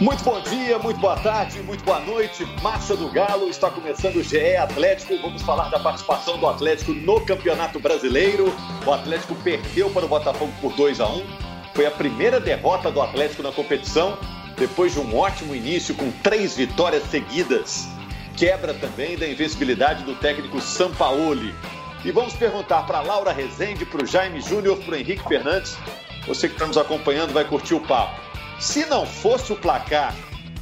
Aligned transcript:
Muito 0.00 0.22
bom 0.22 0.40
dia, 0.40 0.78
muito 0.78 1.00
boa 1.00 1.16
tarde, 1.16 1.60
muito 1.60 1.82
boa 1.82 1.98
noite. 1.98 2.46
Marcha 2.62 2.94
do 2.94 3.08
Galo 3.08 3.48
está 3.48 3.68
começando 3.68 4.14
o 4.14 4.22
GE 4.22 4.54
Atlético. 4.54 5.18
Vamos 5.20 5.42
falar 5.42 5.70
da 5.70 5.80
participação 5.80 6.38
do 6.38 6.46
Atlético 6.46 6.92
no 6.92 7.20
Campeonato 7.20 7.80
Brasileiro. 7.80 8.54
O 8.86 8.92
Atlético 8.92 9.34
perdeu 9.34 9.90
para 9.90 10.04
o 10.04 10.08
Botafogo 10.08 10.52
por 10.60 10.72
2 10.74 11.00
a 11.00 11.08
1. 11.08 11.26
Foi 11.74 11.84
a 11.84 11.90
primeira 11.90 12.38
derrota 12.38 12.92
do 12.92 13.02
Atlético 13.02 13.42
na 13.42 13.50
competição, 13.50 14.16
depois 14.56 14.92
de 14.92 15.00
um 15.00 15.18
ótimo 15.18 15.52
início 15.52 15.92
com 15.96 16.12
três 16.22 16.56
vitórias 16.56 17.02
seguidas. 17.10 17.88
Quebra 18.36 18.74
também 18.74 19.18
da 19.18 19.26
invencibilidade 19.26 20.04
do 20.04 20.14
técnico 20.14 20.60
Sampaoli. 20.60 21.52
E 22.04 22.12
vamos 22.12 22.34
perguntar 22.34 22.86
para 22.86 23.00
Laura 23.00 23.32
Rezende, 23.32 23.84
para 23.84 24.04
o 24.04 24.06
Jaime 24.06 24.40
Júnior, 24.40 24.78
para 24.78 24.94
o 24.94 24.96
Henrique 24.96 25.26
Fernandes. 25.26 25.76
Você 26.24 26.46
que 26.46 26.54
está 26.54 26.68
nos 26.68 26.78
acompanhando 26.78 27.32
vai 27.32 27.44
curtir 27.44 27.74
o 27.74 27.80
papo. 27.80 28.27
Se 28.58 28.84
não 28.86 29.06
fosse 29.06 29.52
o 29.52 29.56
placar, 29.56 30.12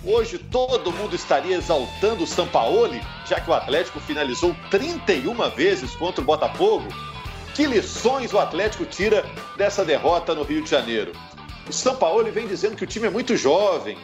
hoje 0.05 0.37
todo 0.39 0.93
mundo 0.93 1.17
estaria 1.17 1.57
exaltando 1.57 2.25
o 2.25 2.27
Sampaoli, 2.27 3.01
já 3.27 3.41
que 3.41 3.51
o 3.51 3.55
Atlético 3.55 4.01
finalizou 4.01 4.55
31 4.71 5.35
vezes 5.51 5.97
contra 5.97 6.21
o 6.21 6.25
Botafogo. 6.25 6.87
Que 7.55 7.67
lições 7.67 8.35
o 8.35 8.39
Atlético 8.39 8.85
tira 8.85 9.25
dessa 9.57 9.83
derrota 9.83 10.35
no 10.35 10.43
Rio 10.43 10.63
de 10.63 10.69
Janeiro? 10.69 11.13
O 11.67 11.73
Sampaoli 11.73 12.31
vem 12.31 12.47
dizendo 12.47 12.77
que 12.77 12.85
o 12.85 12.87
time 12.87 13.07
é 13.07 13.11
muito 13.11 13.35
jovem. 13.35 13.97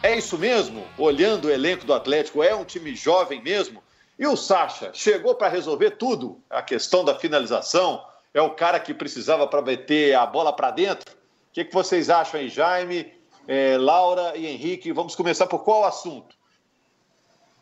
É 0.00 0.16
isso 0.16 0.38
mesmo? 0.38 0.86
Olhando 0.96 1.46
o 1.46 1.50
elenco 1.50 1.84
do 1.84 1.92
Atlético, 1.92 2.40
é 2.40 2.54
um 2.54 2.64
time 2.64 2.94
jovem 2.94 3.42
mesmo? 3.42 3.82
E 4.16 4.28
o 4.28 4.36
Sacha 4.36 4.92
chegou 4.94 5.34
para 5.34 5.48
resolver 5.48 5.92
tudo? 5.92 6.40
A 6.48 6.62
questão 6.62 7.04
da 7.04 7.16
finalização? 7.16 8.00
É 8.32 8.40
o 8.40 8.50
cara 8.50 8.78
que 8.78 8.94
precisava 8.94 9.44
para 9.44 9.60
meter 9.60 10.14
a 10.14 10.24
bola 10.24 10.52
para 10.52 10.70
dentro? 10.70 11.12
O 11.12 11.52
que, 11.52 11.64
que 11.64 11.74
vocês 11.74 12.08
acham 12.08 12.38
aí, 12.38 12.48
Jaime? 12.48 13.23
É, 13.46 13.76
Laura 13.76 14.36
e 14.36 14.46
Henrique. 14.46 14.92
Vamos 14.92 15.14
começar 15.14 15.46
por 15.46 15.60
qual 15.64 15.84
assunto? 15.84 16.36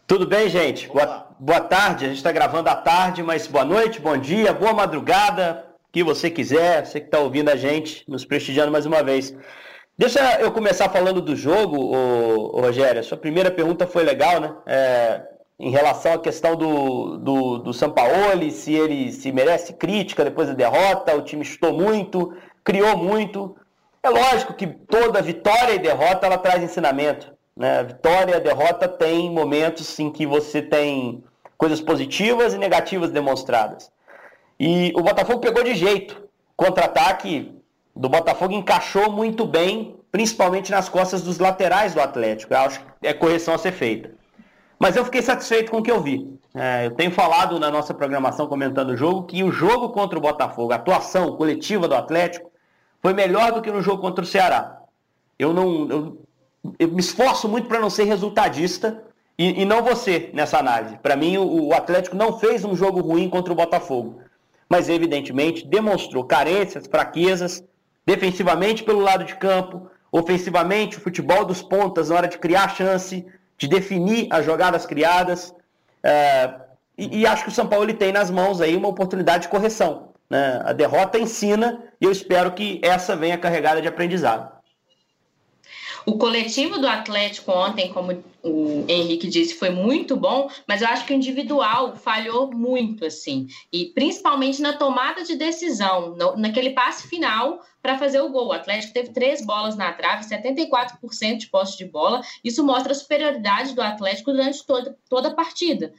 Tudo 0.06 0.26
bem, 0.26 0.48
gente? 0.48 0.88
Boa, 0.88 1.26
boa, 1.38 1.60
tarde. 1.60 2.04
A 2.04 2.08
gente 2.08 2.18
está 2.18 2.32
gravando 2.32 2.68
à 2.68 2.74
tarde, 2.74 3.22
mas 3.22 3.46
boa 3.46 3.64
noite, 3.64 4.00
bom 4.00 4.16
dia, 4.16 4.52
boa 4.52 4.72
madrugada, 4.72 5.64
que 5.90 6.02
você 6.02 6.30
quiser. 6.30 6.84
Você 6.84 7.00
que 7.00 7.06
está 7.06 7.18
ouvindo 7.18 7.48
a 7.48 7.56
gente, 7.56 8.04
nos 8.08 8.24
prestigiando 8.24 8.72
mais 8.72 8.86
uma 8.86 9.02
vez. 9.02 9.34
Deixa 9.96 10.40
eu 10.40 10.50
começar 10.52 10.88
falando 10.88 11.20
do 11.20 11.36
jogo, 11.36 11.78
ô, 11.78 12.56
ô 12.56 12.60
Rogério. 12.60 13.00
A 13.00 13.04
sua 13.04 13.16
primeira 13.16 13.50
pergunta 13.50 13.86
foi 13.86 14.02
legal, 14.04 14.40
né? 14.40 14.54
É, 14.66 15.22
em 15.58 15.70
relação 15.70 16.14
à 16.14 16.18
questão 16.18 16.56
do, 16.56 17.18
do, 17.18 17.58
do 17.58 17.72
Sampaoli, 17.72 18.50
se 18.50 18.74
ele 18.74 19.12
se 19.12 19.30
merece 19.30 19.72
crítica 19.74 20.24
depois 20.24 20.48
da 20.48 20.54
derrota, 20.54 21.14
o 21.14 21.22
time 21.22 21.44
chutou 21.44 21.72
muito, 21.72 22.34
criou 22.64 22.96
muito. 22.96 23.56
É 24.04 24.10
lógico 24.10 24.54
que 24.54 24.66
toda 24.66 25.22
vitória 25.22 25.74
e 25.74 25.78
derrota 25.78 26.26
ela 26.26 26.36
traz 26.36 26.60
ensinamento. 26.62 27.32
Né? 27.56 27.78
A 27.78 27.82
vitória 27.84 28.32
e 28.32 28.34
a 28.34 28.40
derrota 28.40 28.88
tem 28.88 29.30
momentos 29.30 29.96
em 30.00 30.10
que 30.10 30.26
você 30.26 30.60
tem 30.60 31.22
coisas 31.56 31.80
positivas 31.80 32.52
e 32.52 32.58
negativas 32.58 33.12
demonstradas. 33.12 33.92
E 34.58 34.92
o 34.96 35.02
Botafogo 35.02 35.38
pegou 35.38 35.62
de 35.62 35.74
jeito. 35.74 36.20
Contra-ataque 36.56 37.56
do 37.94 38.08
Botafogo 38.08 38.52
encaixou 38.52 39.12
muito 39.12 39.46
bem, 39.46 39.96
principalmente 40.10 40.72
nas 40.72 40.88
costas 40.88 41.22
dos 41.22 41.38
laterais 41.38 41.94
do 41.94 42.00
Atlético. 42.00 42.54
Eu 42.54 42.58
acho 42.58 42.80
que 42.80 43.06
é 43.06 43.12
correção 43.12 43.54
a 43.54 43.58
ser 43.58 43.72
feita. 43.72 44.10
Mas 44.80 44.96
eu 44.96 45.04
fiquei 45.04 45.22
satisfeito 45.22 45.70
com 45.70 45.78
o 45.78 45.82
que 45.82 45.92
eu 45.92 46.00
vi. 46.00 46.28
É, 46.54 46.86
eu 46.86 46.90
tenho 46.90 47.12
falado 47.12 47.60
na 47.60 47.70
nossa 47.70 47.94
programação, 47.94 48.48
comentando 48.48 48.90
o 48.90 48.96
jogo, 48.96 49.22
que 49.22 49.44
o 49.44 49.52
jogo 49.52 49.90
contra 49.90 50.18
o 50.18 50.22
Botafogo, 50.22 50.72
a 50.72 50.76
atuação 50.76 51.36
coletiva 51.36 51.86
do 51.86 51.94
Atlético, 51.94 52.51
foi 53.02 53.12
melhor 53.12 53.52
do 53.52 53.60
que 53.60 53.70
no 53.70 53.82
jogo 53.82 54.00
contra 54.00 54.24
o 54.24 54.26
Ceará. 54.26 54.80
Eu 55.38 55.52
não. 55.52 55.90
Eu, 55.90 56.22
eu 56.78 56.88
me 56.88 57.00
esforço 57.00 57.48
muito 57.48 57.66
para 57.66 57.80
não 57.80 57.90
ser 57.90 58.04
resultadista 58.04 59.02
e, 59.36 59.62
e, 59.62 59.64
não 59.64 59.82
você 59.82 60.30
nessa 60.32 60.58
análise. 60.58 60.96
Para 60.98 61.16
mim, 61.16 61.36
o, 61.36 61.68
o 61.68 61.74
Atlético 61.74 62.14
não 62.14 62.38
fez 62.38 62.64
um 62.64 62.76
jogo 62.76 63.00
ruim 63.00 63.28
contra 63.28 63.52
o 63.52 63.56
Botafogo. 63.56 64.20
Mas, 64.68 64.88
evidentemente, 64.88 65.66
demonstrou 65.66 66.24
carências, 66.24 66.86
fraquezas, 66.86 67.64
defensivamente 68.06 68.84
pelo 68.84 69.00
lado 69.00 69.24
de 69.24 69.34
campo, 69.34 69.90
ofensivamente, 70.12 70.98
o 70.98 71.00
futebol 71.00 71.44
dos 71.44 71.60
pontas 71.60 72.08
na 72.08 72.16
hora 72.16 72.28
de 72.28 72.38
criar 72.38 72.68
chance, 72.68 73.26
de 73.58 73.66
definir 73.66 74.28
as 74.30 74.44
jogadas 74.44 74.86
criadas. 74.86 75.52
É, 76.02 76.54
e, 76.96 77.20
e, 77.20 77.26
acho 77.26 77.42
que 77.42 77.48
o 77.48 77.52
São 77.52 77.66
Paulo 77.66 77.84
ele 77.84 77.94
tem 77.94 78.12
nas 78.12 78.30
mãos 78.30 78.60
aí 78.60 78.76
uma 78.76 78.88
oportunidade 78.88 79.44
de 79.44 79.48
correção. 79.48 80.11
Né? 80.32 80.62
A 80.64 80.72
derrota 80.72 81.18
ensina 81.18 81.84
e 82.00 82.06
eu 82.06 82.10
espero 82.10 82.52
que 82.52 82.80
essa 82.82 83.14
venha 83.14 83.36
carregada 83.36 83.82
de 83.82 83.88
aprendizado. 83.88 84.50
O 86.06 86.16
coletivo 86.16 86.78
do 86.78 86.88
Atlético 86.88 87.52
ontem, 87.52 87.92
como 87.92 88.24
o 88.42 88.84
Henrique 88.88 89.28
disse, 89.28 89.54
foi 89.54 89.68
muito 89.68 90.16
bom, 90.16 90.50
mas 90.66 90.80
eu 90.80 90.88
acho 90.88 91.04
que 91.04 91.12
o 91.12 91.16
individual 91.16 91.94
falhou 91.96 92.50
muito, 92.50 93.04
assim. 93.04 93.46
E 93.70 93.92
principalmente 93.94 94.62
na 94.62 94.72
tomada 94.72 95.22
de 95.22 95.36
decisão, 95.36 96.16
no, 96.16 96.34
naquele 96.38 96.70
passe 96.70 97.06
final 97.06 97.60
para 97.82 97.98
fazer 97.98 98.22
o 98.22 98.30
gol. 98.30 98.48
O 98.48 98.52
Atlético 98.52 98.94
teve 98.94 99.10
três 99.10 99.44
bolas 99.44 99.76
na 99.76 99.92
trave, 99.92 100.24
74% 100.24 101.36
de 101.36 101.48
posse 101.48 101.76
de 101.76 101.84
bola. 101.84 102.22
Isso 102.42 102.64
mostra 102.64 102.92
a 102.92 102.96
superioridade 102.96 103.74
do 103.74 103.82
Atlético 103.82 104.32
durante 104.32 104.64
toda, 104.64 104.96
toda 105.10 105.28
a 105.28 105.34
partida 105.34 105.92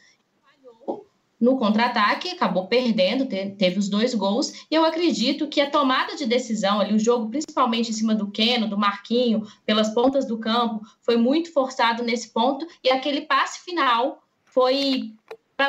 no 1.43 1.57
contra-ataque, 1.57 2.29
acabou 2.29 2.67
perdendo, 2.67 3.25
teve 3.25 3.77
os 3.77 3.89
dois 3.89 4.15
gols, 4.15 4.65
e 4.71 4.75
eu 4.75 4.85
acredito 4.85 5.49
que 5.49 5.59
a 5.59 5.69
tomada 5.69 6.15
de 6.15 6.25
decisão 6.25 6.79
ali, 6.79 6.95
o 6.95 6.99
jogo 6.99 7.29
principalmente 7.29 7.89
em 7.89 7.93
cima 7.93 8.15
do 8.15 8.31
Keno, 8.31 8.69
do 8.69 8.77
Marquinho, 8.77 9.45
pelas 9.65 9.89
pontas 9.89 10.25
do 10.25 10.37
campo, 10.37 10.79
foi 11.01 11.17
muito 11.17 11.51
forçado 11.51 12.01
nesse 12.01 12.29
ponto, 12.29 12.65
e 12.81 12.89
aquele 12.89 13.21
passe 13.21 13.59
final 13.59 14.23
foi. 14.45 15.13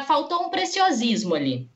faltou 0.07 0.45
um 0.45 0.49
preciosismo 0.49 1.35
ali. 1.35 1.69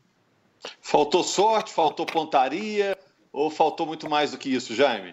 Faltou 0.81 1.25
sorte, 1.25 1.73
faltou 1.73 2.07
pontaria, 2.07 2.97
ou 3.33 3.51
faltou 3.51 3.85
muito 3.85 4.09
mais 4.09 4.31
do 4.31 4.39
que 4.39 4.49
isso, 4.49 4.77
Jaime? 4.77 5.13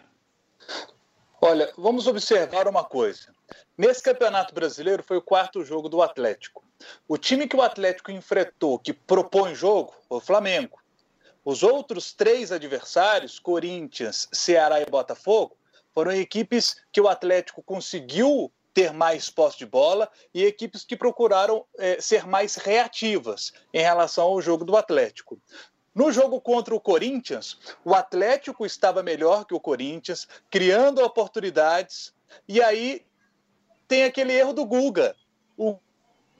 Olha, 1.41 1.73
vamos 1.75 2.06
observar 2.06 2.67
uma 2.67 2.84
coisa. 2.84 3.34
Nesse 3.75 4.03
Campeonato 4.03 4.53
Brasileiro 4.53 5.02
foi 5.02 5.17
o 5.17 5.23
quarto 5.23 5.66
jogo 5.66 5.90
do 5.90 6.03
Atlético. 6.03 6.65
O 7.08 7.18
time 7.18 7.47
que 7.47 7.56
o 7.56 7.62
Atlético 7.62 8.12
enfrentou, 8.12 8.80
que 8.80 8.94
propõe 8.94 9.56
jogo, 9.56 9.94
foi 10.08 10.18
o 10.18 10.22
Flamengo. 10.22 10.80
Os 11.44 11.62
outros 11.63 12.12
três 12.12 12.52
adversários, 12.52 13.38
Corinthians, 13.40 14.28
Ceará 14.34 14.81
e 14.81 14.85
Botafogo, 14.85 15.56
foram 15.94 16.12
equipes 16.12 16.75
que 16.91 17.00
o 17.00 17.08
Atlético 17.08 17.62
conseguiu 17.62 18.52
ter 18.74 18.91
mais 18.91 19.30
posse 19.30 19.59
de 19.59 19.66
bola 19.66 20.12
e 20.34 20.44
equipes 20.44 20.84
que 20.84 20.97
procuraram 20.97 21.66
é, 21.78 22.02
ser 22.02 22.28
mais 22.28 22.56
reativas 22.56 23.53
em 23.74 23.81
relação 23.81 24.25
ao 24.25 24.41
jogo 24.41 24.66
do 24.66 24.75
Atlético. 24.75 25.40
No 25.96 26.12
jogo 26.12 26.41
contra 26.41 26.75
o 26.75 26.80
Corinthians, 26.80 27.58
o 27.85 27.96
Atlético 27.96 28.66
estava 28.66 29.02
melhor 29.02 29.46
que 29.46 29.53
o 29.53 29.59
Corinthians, 29.62 30.28
criando 30.52 31.02
oportunidades, 31.02 32.14
e 32.50 32.62
aí 32.62 33.06
tem 33.88 34.03
aquele 34.03 34.34
erro 34.34 34.52
do 34.52 34.66
Guga. 34.66 35.16
O 35.56 35.80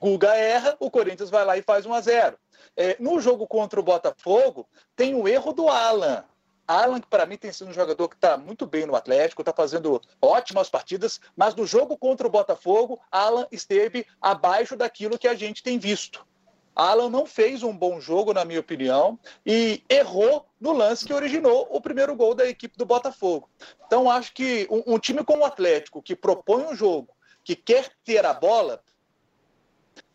Guga 0.00 0.34
erra, 0.34 0.76
o 0.78 0.90
Corinthians 0.90 1.30
vai 1.30 1.44
lá 1.44 1.56
e 1.56 1.62
faz 1.62 1.86
1 1.86 1.94
a 1.94 2.00
0 2.00 2.38
é, 2.76 2.96
No 2.98 3.20
jogo 3.20 3.46
contra 3.46 3.80
o 3.80 3.82
Botafogo, 3.82 4.68
tem 4.94 5.14
o 5.14 5.26
erro 5.26 5.52
do 5.52 5.68
Alan. 5.68 6.24
Alan, 6.66 7.00
que 7.00 7.06
para 7.06 7.26
mim 7.26 7.36
tem 7.36 7.52
sido 7.52 7.70
um 7.70 7.72
jogador 7.72 8.08
que 8.08 8.16
está 8.16 8.36
muito 8.36 8.66
bem 8.66 8.86
no 8.86 8.96
Atlético, 8.96 9.42
está 9.42 9.52
fazendo 9.52 10.00
ótimas 10.20 10.68
partidas, 10.68 11.20
mas 11.36 11.54
no 11.54 11.64
jogo 11.64 11.96
contra 11.96 12.26
o 12.26 12.30
Botafogo, 12.30 13.00
Alan 13.10 13.46
esteve 13.52 14.04
abaixo 14.20 14.76
daquilo 14.76 15.18
que 15.18 15.28
a 15.28 15.34
gente 15.34 15.62
tem 15.62 15.78
visto. 15.78 16.26
Alan 16.74 17.08
não 17.08 17.24
fez 17.24 17.62
um 17.62 17.74
bom 17.74 17.98
jogo, 18.00 18.34
na 18.34 18.44
minha 18.44 18.60
opinião, 18.60 19.18
e 19.46 19.82
errou 19.88 20.46
no 20.60 20.72
lance 20.72 21.06
que 21.06 21.14
originou 21.14 21.66
o 21.70 21.80
primeiro 21.80 22.14
gol 22.14 22.34
da 22.34 22.46
equipe 22.46 22.76
do 22.76 22.84
Botafogo. 22.84 23.48
Então, 23.86 24.10
acho 24.10 24.34
que 24.34 24.68
um, 24.70 24.94
um 24.94 24.98
time 24.98 25.24
como 25.24 25.42
o 25.42 25.46
Atlético, 25.46 26.02
que 26.02 26.14
propõe 26.14 26.64
um 26.64 26.74
jogo, 26.74 27.16
que 27.42 27.56
quer 27.56 27.90
ter 28.04 28.26
a 28.26 28.34
bola, 28.34 28.82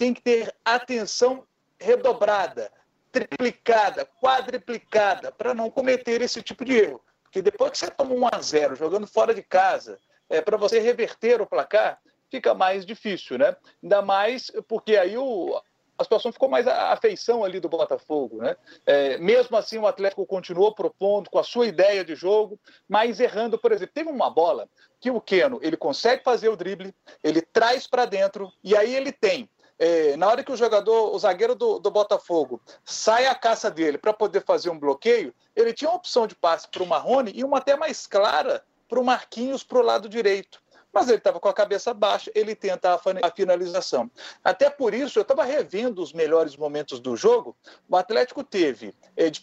tem 0.02 0.16
que 0.16 0.22
ter 0.24 0.52
atenção 0.66 1.44
redobrada, 1.80 2.72
triplicada, 3.12 4.04
quadriplicada, 4.20 5.32
para 5.32 5.54
não 5.54 5.70
cometer 5.70 6.24
esse 6.24 6.42
tipo 6.42 6.66
de 6.66 6.76
erro. 6.76 7.00
Porque 7.22 7.40
depois 7.40 7.70
que 7.70 7.78
você 7.78 7.92
toma 7.92 8.16
um 8.16 8.26
a 8.26 8.42
0 8.42 8.76
jogando 8.76 9.06
fora 9.06 9.32
de 9.32 9.44
casa, 9.44 10.00
é, 10.28 10.42
para 10.42 10.58
você 10.58 10.80
reverter 10.80 11.40
o 11.40 11.46
placar, 11.46 12.02
fica 12.32 12.56
mais 12.56 12.84
difícil, 12.84 13.38
né? 13.38 13.56
Ainda 13.84 14.02
mais 14.02 14.52
porque 14.68 14.98
aí 14.98 15.16
o, 15.20 15.62
a 15.96 16.04
situação 16.04 16.32
ficou 16.32 16.50
mais 16.50 16.68
a 16.68 16.94
afeição 16.94 17.44
ali 17.44 17.60
do 17.60 17.70
Botafogo, 17.70 18.38
né? 18.42 18.56
É, 18.88 19.20
mesmo 19.20 19.56
assim, 19.56 19.78
o 19.78 19.86
Atlético 19.86 20.26
continuou 20.26 20.74
propondo 20.74 21.30
com 21.30 21.38
a 21.38 21.44
sua 21.44 21.68
ideia 21.68 22.04
de 22.04 22.16
jogo, 22.16 22.60
mas 22.90 23.20
errando, 23.20 23.56
por 23.56 23.72
exemplo, 23.72 23.94
teve 23.94 24.10
uma 24.10 24.32
bola 24.32 24.68
que 25.00 25.12
o 25.12 25.22
Keno 25.22 25.60
ele 25.62 25.78
consegue 25.78 26.24
fazer 26.24 26.50
o 26.50 26.56
drible, 26.56 26.92
ele 27.24 27.44
traz 27.44 27.86
para 27.86 28.06
dentro 28.06 28.52
e 28.64 28.76
aí 28.76 28.96
ele 28.96 29.12
tem 29.12 29.48
é, 29.82 30.16
na 30.16 30.28
hora 30.28 30.44
que 30.44 30.52
o 30.52 30.56
jogador, 30.56 31.12
o 31.12 31.18
zagueiro 31.18 31.56
do, 31.56 31.80
do 31.80 31.90
Botafogo, 31.90 32.62
sai 32.86 33.26
à 33.26 33.34
caça 33.34 33.72
dele 33.72 33.98
para 33.98 34.14
poder 34.14 34.46
fazer 34.46 34.70
um 34.70 34.78
bloqueio, 34.78 35.34
ele 35.56 35.74
tinha 35.74 35.90
uma 35.90 35.98
opção 35.98 36.28
de 36.28 36.36
passe 36.36 36.68
para 36.68 36.84
o 36.84 36.86
Marrone 36.86 37.32
e 37.34 37.44
uma 37.44 37.58
até 37.58 37.76
mais 37.76 38.06
clara 38.06 38.64
para 38.88 39.00
o 39.00 39.04
Marquinhos 39.04 39.64
para 39.64 39.80
o 39.80 39.82
lado 39.82 40.08
direito. 40.08 40.62
mas 40.94 41.08
ele 41.08 41.18
estava 41.18 41.40
com 41.40 41.48
a 41.48 41.54
cabeça 41.54 41.94
baixa, 41.94 42.30
ele 42.36 42.54
tenta 42.54 42.94
a 42.94 43.32
finalização. 43.32 44.12
Até 44.44 44.70
por 44.70 44.94
isso, 44.94 45.18
eu 45.18 45.22
estava 45.22 45.44
revendo 45.44 46.04
os 46.04 46.12
melhores 46.12 46.58
momentos 46.58 47.00
do 47.00 47.16
jogo. 47.16 47.56
O 47.90 47.96
Atlético 47.96 48.44
teve 48.44 48.94
é, 49.16 49.30
de 49.30 49.42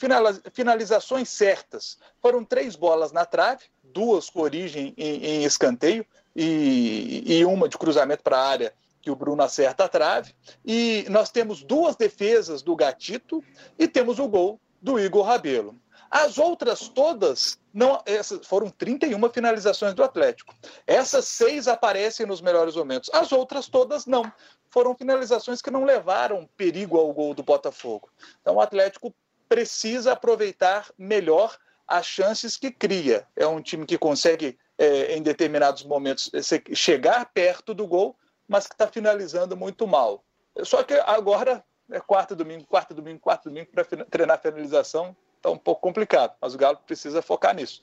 finalizações 0.53 1.31
certas. 1.31 1.99
Foram 2.21 2.45
três 2.45 2.77
bolas 2.77 3.13
na 3.13 3.25
trave, 3.25 3.65
duas 3.83 4.29
com 4.29 4.41
origem 4.41 4.93
em, 4.97 5.25
em 5.25 5.45
escanteio 5.45 6.07
e, 6.37 7.25
e 7.27 7.45
uma 7.47 7.67
de 7.67 7.79
cruzamento 7.79 8.23
para 8.23 8.37
a 8.39 8.47
área 8.47 8.75
que 9.01 9.11
o 9.11 9.17
Bruno 9.17 9.43
acerta 9.43 9.85
a 9.85 9.89
trave. 9.89 10.35
E 10.65 11.07
nós 11.09 11.31
temos 11.31 11.63
duas 11.63 11.97
defesas 11.97 12.63
do 12.63 12.77
Gatito 12.77 13.43
e 13.79 13.87
temos 13.87 14.19
o 14.19 14.29
gol 14.29 14.61
do 14.81 14.99
Igor 14.99 15.25
Rabelo. 15.25 15.77
As 16.11 16.39
outras 16.39 16.89
todas 16.89 17.59
não, 17.73 18.03
essas 18.07 18.47
foram 18.47 18.71
31 18.71 19.31
finalizações 19.31 19.95
do 19.95 20.03
Atlético. 20.03 20.55
Essas 20.87 21.27
seis 21.27 21.69
aparecem 21.69 22.27
nos 22.27 22.41
melhores 22.41 22.75
momentos. 22.75 23.11
As 23.13 23.31
outras 23.31 23.69
todas 23.69 24.07
não. 24.07 24.25
Foram 24.71 24.97
finalizações 24.97 25.63
que 25.63 25.71
não 25.71 25.85
levaram 25.85 26.49
perigo 26.57 26.99
ao 26.99 27.13
gol 27.13 27.35
do 27.35 27.43
Botafogo. 27.43 28.09
Então 28.41 28.57
o 28.57 28.61
Atlético 28.61 29.15
precisa 29.49 30.13
aproveitar 30.13 30.91
melhor 30.99 31.57
as 31.87 32.05
chances 32.07 32.57
que 32.57 32.71
cria. 32.71 33.27
É 33.37 33.47
um 33.47 33.63
time 33.63 33.87
que 33.87 33.97
consegue, 33.97 34.59
é, 34.77 35.15
em 35.15 35.23
determinados 35.23 35.85
momentos, 35.85 36.31
chegar 36.75 37.31
perto 37.33 37.73
do 37.73 37.87
gol, 37.87 38.17
mas 38.49 38.67
que 38.67 38.75
está 38.75 38.87
finalizando 38.87 39.57
muito 39.57 39.87
mal. 39.87 40.25
Só 40.65 40.83
que 40.83 40.95
agora 40.95 41.63
é 41.91 42.01
quarto 42.01 42.35
domingo, 42.35 42.67
quarto 42.67 42.95
domingo, 42.95 43.21
quarto 43.21 43.49
domingo 43.49 43.69
para 43.71 43.85
treinar 43.85 44.41
finalização 44.41 45.15
está 45.37 45.51
um 45.51 45.59
pouco 45.59 45.81
complicado, 45.81 46.35
mas 46.41 46.55
o 46.55 46.59
Galo 46.59 46.79
precisa 46.87 47.23
focar 47.23 47.55
nisso. 47.55 47.83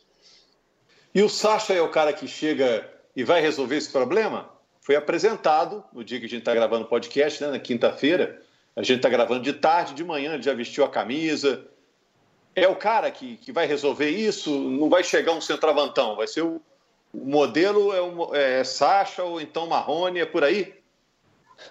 E 1.14 1.22
o 1.22 1.30
Sacha 1.30 1.74
é 1.74 1.82
o 1.82 1.90
cara 1.90 2.12
que 2.12 2.28
chega 2.28 2.90
e 3.16 3.24
vai 3.24 3.40
resolver 3.40 3.78
esse 3.78 3.90
problema? 3.90 4.50
Foi 4.82 4.96
apresentado 4.96 5.84
no 5.94 6.04
dia 6.04 6.20
que 6.20 6.26
a 6.26 6.30
gente 6.30 6.40
está 6.40 6.54
gravando 6.54 6.86
o 6.86 6.90
podcast, 6.90 7.42
né, 7.42 7.52
na 7.52 7.60
quinta-feira. 7.60 8.42
A 8.76 8.84
gente 8.84 8.98
está 8.98 9.08
gravando 9.08 9.42
de 9.42 9.54
tarde, 9.54 9.94
de 9.94 10.04
manhã, 10.04 10.34
ele 10.34 10.44
já 10.44 10.54
vestiu 10.54 10.84
a 10.84 10.90
camisa. 10.90 11.66
É 12.54 12.68
o 12.68 12.76
cara 12.76 13.10
que, 13.10 13.38
que 13.38 13.52
vai 13.52 13.66
resolver 13.66 14.10
isso? 14.10 14.52
Não 14.52 14.90
vai 14.90 15.04
chegar 15.04 15.32
um 15.32 15.42
centroavantão, 15.42 16.18
vai 16.18 16.28
ser 16.28 16.42
o, 16.42 16.62
o 17.22 17.26
modelo 17.26 17.94
é, 17.94 18.02
o, 18.02 18.36
é 18.36 18.64
Sacha 18.64 19.24
ou 19.24 19.40
então 19.40 19.68
Marrone, 19.68 20.20
é 20.20 20.26
por 20.26 20.44
aí? 20.44 20.74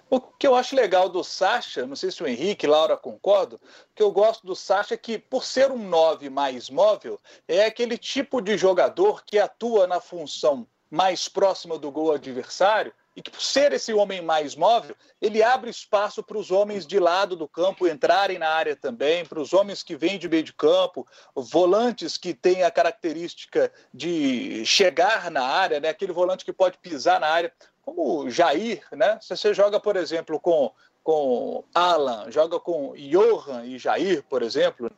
O 0.08 0.20
que 0.20 0.46
eu 0.46 0.54
acho 0.54 0.74
legal 0.74 1.08
do 1.08 1.22
Sacha, 1.22 1.86
não 1.86 1.94
sei 1.94 2.10
se 2.10 2.22
o 2.22 2.26
Henrique 2.26 2.64
e 2.64 2.68
Laura 2.68 2.96
concordam, 2.96 3.60
que 3.94 4.02
eu 4.02 4.10
gosto 4.10 4.46
do 4.46 4.56
Sacha 4.56 4.94
é 4.94 4.96
que, 4.96 5.18
por 5.18 5.44
ser 5.44 5.70
um 5.70 5.88
9 5.88 6.30
mais 6.30 6.70
móvel, 6.70 7.20
é 7.46 7.66
aquele 7.66 7.98
tipo 7.98 8.40
de 8.40 8.56
jogador 8.56 9.22
que 9.24 9.38
atua 9.38 9.86
na 9.86 10.00
função 10.00 10.66
mais 10.90 11.28
próxima 11.28 11.78
do 11.78 11.90
gol 11.90 12.12
adversário 12.12 12.92
e 13.16 13.22
que, 13.22 13.30
por 13.30 13.40
ser 13.40 13.72
esse 13.72 13.92
homem 13.94 14.20
mais 14.20 14.56
móvel, 14.56 14.96
ele 15.20 15.42
abre 15.42 15.70
espaço 15.70 16.22
para 16.22 16.36
os 16.36 16.50
homens 16.50 16.86
de 16.86 16.98
lado 16.98 17.36
do 17.36 17.46
campo 17.46 17.86
entrarem 17.86 18.38
na 18.38 18.48
área 18.48 18.74
também, 18.74 19.24
para 19.24 19.40
os 19.40 19.52
homens 19.52 19.82
que 19.82 19.96
vêm 19.96 20.18
de 20.18 20.28
meio 20.28 20.42
de 20.42 20.52
campo, 20.52 21.06
volantes 21.34 22.16
que 22.16 22.34
têm 22.34 22.64
a 22.64 22.70
característica 22.70 23.72
de 23.92 24.64
chegar 24.66 25.30
na 25.30 25.44
área, 25.44 25.78
né? 25.78 25.88
aquele 25.88 26.12
volante 26.12 26.44
que 26.44 26.52
pode 26.52 26.78
pisar 26.78 27.20
na 27.20 27.28
área 27.28 27.52
como 27.82 28.28
Jair, 28.30 28.82
né? 28.92 29.18
Se 29.20 29.36
você 29.36 29.52
joga, 29.52 29.78
por 29.78 29.94
exemplo, 29.94 30.40
com, 30.40 30.72
com 31.02 31.62
Alan, 31.74 32.30
joga 32.30 32.58
com 32.58 32.94
Johan 32.96 33.66
e 33.66 33.78
Jair, 33.78 34.24
por 34.24 34.42
exemplo, 34.42 34.90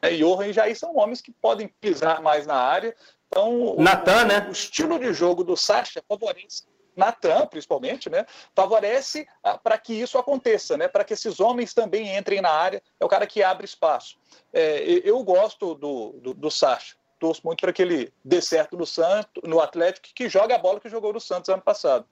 né? 0.00 0.10
Johan 0.12 0.46
e 0.46 0.52
Jair 0.52 0.78
são 0.78 0.96
homens 0.96 1.20
que 1.20 1.32
podem 1.32 1.66
pisar 1.66 2.22
mais 2.22 2.46
na 2.46 2.54
área. 2.54 2.94
Então, 3.26 3.74
Natan, 3.76 4.22
o, 4.22 4.26
né? 4.26 4.46
o 4.48 4.52
estilo 4.52 4.98
de 4.98 5.12
jogo 5.12 5.42
do 5.42 5.56
Sacha 5.56 6.02
favorece 6.08 6.62
Natan, 6.96 7.46
principalmente, 7.46 8.08
né? 8.10 8.26
Favorece 8.54 9.26
ah, 9.42 9.58
para 9.58 9.78
que 9.78 9.94
isso 9.94 10.18
aconteça, 10.18 10.76
né? 10.76 10.88
Para 10.88 11.04
que 11.04 11.14
esses 11.14 11.40
homens 11.40 11.74
também 11.74 12.16
entrem 12.16 12.40
na 12.40 12.50
área. 12.50 12.82
É 12.98 13.04
o 13.04 13.08
cara 13.08 13.26
que 13.26 13.42
abre 13.42 13.64
espaço. 13.64 14.18
É, 14.52 14.82
eu 15.04 15.22
gosto 15.22 15.74
do, 15.74 16.12
do, 16.20 16.34
do 16.34 16.50
Sacha 16.50 17.00
torço 17.20 17.42
muito 17.44 17.60
para 17.60 17.72
que 17.72 17.82
ele 17.82 18.10
dê 18.24 18.40
certo 18.40 18.76
no 18.76 18.86
Santos, 18.86 19.42
no 19.44 19.60
Atlético, 19.60 20.08
que 20.14 20.28
joga 20.28 20.54
a 20.54 20.58
bola 20.58 20.80
que 20.80 20.88
jogou 20.88 21.12
no 21.12 21.20
Santos 21.20 21.50
ano 21.50 21.60
passado. 21.60 22.06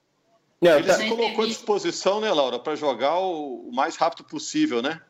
Ele 0.61 0.83
tá... 0.83 0.93
se 0.93 1.09
colocou 1.09 1.43
à 1.43 1.47
disposição, 1.47 2.21
né, 2.21 2.31
Laura, 2.31 2.59
para 2.59 2.75
jogar 2.75 3.17
o 3.17 3.69
mais 3.73 3.95
rápido 3.95 4.25
possível, 4.25 4.81
né? 4.81 5.01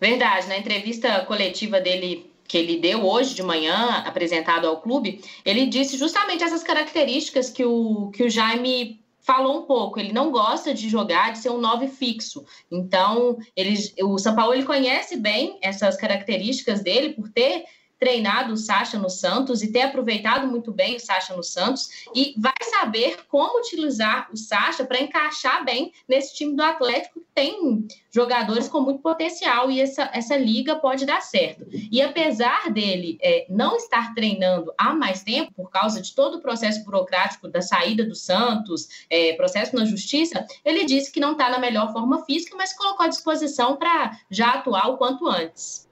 Verdade. 0.00 0.48
Na 0.48 0.56
entrevista 0.56 1.24
coletiva 1.26 1.80
dele 1.80 2.29
que 2.50 2.58
ele 2.58 2.78
deu 2.78 3.06
hoje 3.06 3.32
de 3.32 3.44
manhã, 3.44 4.02
apresentado 4.04 4.66
ao 4.66 4.80
clube, 4.80 5.22
ele 5.44 5.66
disse 5.66 5.96
justamente 5.96 6.42
essas 6.42 6.64
características 6.64 7.48
que 7.48 7.64
o, 7.64 8.10
que 8.10 8.24
o 8.24 8.28
Jaime 8.28 9.00
falou 9.20 9.60
um 9.60 9.62
pouco. 9.62 10.00
Ele 10.00 10.12
não 10.12 10.32
gosta 10.32 10.74
de 10.74 10.88
jogar, 10.88 11.30
de 11.30 11.38
ser 11.38 11.50
um 11.50 11.60
nove 11.60 11.86
fixo. 11.86 12.44
Então, 12.68 13.38
ele, 13.54 13.76
o 14.02 14.18
São 14.18 14.34
Paulo 14.34 14.52
ele 14.52 14.64
conhece 14.64 15.16
bem 15.16 15.60
essas 15.62 15.96
características 15.96 16.82
dele 16.82 17.10
por 17.10 17.28
ter 17.28 17.66
treinado 18.00 18.54
o 18.54 18.56
Sacha 18.56 18.98
no 18.98 19.10
Santos 19.10 19.62
e 19.62 19.70
ter 19.70 19.82
aproveitado 19.82 20.46
muito 20.46 20.72
bem 20.72 20.96
o 20.96 21.00
Sacha 21.00 21.36
no 21.36 21.44
Santos 21.44 22.06
e 22.14 22.34
vai 22.38 22.54
saber 22.70 23.26
como 23.28 23.58
utilizar 23.58 24.30
o 24.32 24.36
Sacha 24.36 24.84
para 24.84 25.02
encaixar 25.02 25.62
bem 25.64 25.92
nesse 26.08 26.34
time 26.34 26.56
do 26.56 26.62
Atlético 26.62 27.20
que 27.20 27.26
tem 27.34 27.86
jogadores 28.10 28.68
com 28.68 28.80
muito 28.80 29.02
potencial 29.02 29.70
e 29.70 29.80
essa, 29.80 30.10
essa 30.14 30.36
liga 30.36 30.76
pode 30.76 31.04
dar 31.04 31.20
certo. 31.20 31.66
E 31.70 32.00
apesar 32.00 32.70
dele 32.70 33.18
é, 33.22 33.46
não 33.50 33.76
estar 33.76 34.14
treinando 34.14 34.72
há 34.78 34.94
mais 34.94 35.22
tempo, 35.22 35.52
por 35.54 35.70
causa 35.70 36.00
de 36.00 36.14
todo 36.14 36.38
o 36.38 36.40
processo 36.40 36.82
burocrático 36.84 37.48
da 37.48 37.60
saída 37.60 38.04
do 38.04 38.14
Santos, 38.14 39.06
é, 39.10 39.34
processo 39.34 39.76
na 39.76 39.84
justiça, 39.84 40.46
ele 40.64 40.84
disse 40.86 41.12
que 41.12 41.20
não 41.20 41.32
está 41.32 41.50
na 41.50 41.58
melhor 41.58 41.92
forma 41.92 42.24
física, 42.24 42.56
mas 42.56 42.72
colocou 42.72 43.04
à 43.04 43.08
disposição 43.08 43.76
para 43.76 44.18
já 44.30 44.52
atuar 44.52 44.88
o 44.88 44.96
quanto 44.96 45.28
antes. 45.28 45.89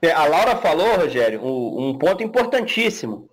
É, 0.00 0.12
a 0.12 0.24
Laura 0.26 0.56
falou, 0.56 0.96
Rogério, 0.96 1.40
um, 1.42 1.88
um 1.88 1.98
ponto 1.98 2.22
importantíssimo. 2.22 3.28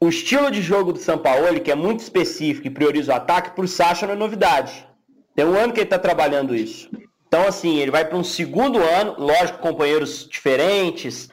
O 0.00 0.08
estilo 0.08 0.50
de 0.50 0.60
jogo 0.60 0.92
do 0.92 0.98
São 0.98 1.18
Paulo, 1.18 1.60
que 1.60 1.70
é 1.70 1.74
muito 1.74 2.00
específico 2.00 2.66
e 2.66 2.70
prioriza 2.70 3.12
o 3.12 3.16
ataque, 3.16 3.50
para 3.50 3.64
o 3.64 3.68
Sacha 3.68 4.06
não 4.06 4.14
é 4.14 4.16
novidade. 4.16 4.86
Tem 5.34 5.44
um 5.44 5.58
ano 5.58 5.72
que 5.72 5.80
ele 5.80 5.86
está 5.86 5.98
trabalhando 5.98 6.54
isso. 6.54 6.88
Então, 7.26 7.46
assim, 7.48 7.78
ele 7.78 7.90
vai 7.90 8.04
para 8.04 8.16
um 8.16 8.22
segundo 8.22 8.78
ano, 8.78 9.16
lógico, 9.18 9.58
companheiros 9.58 10.28
diferentes, 10.30 11.28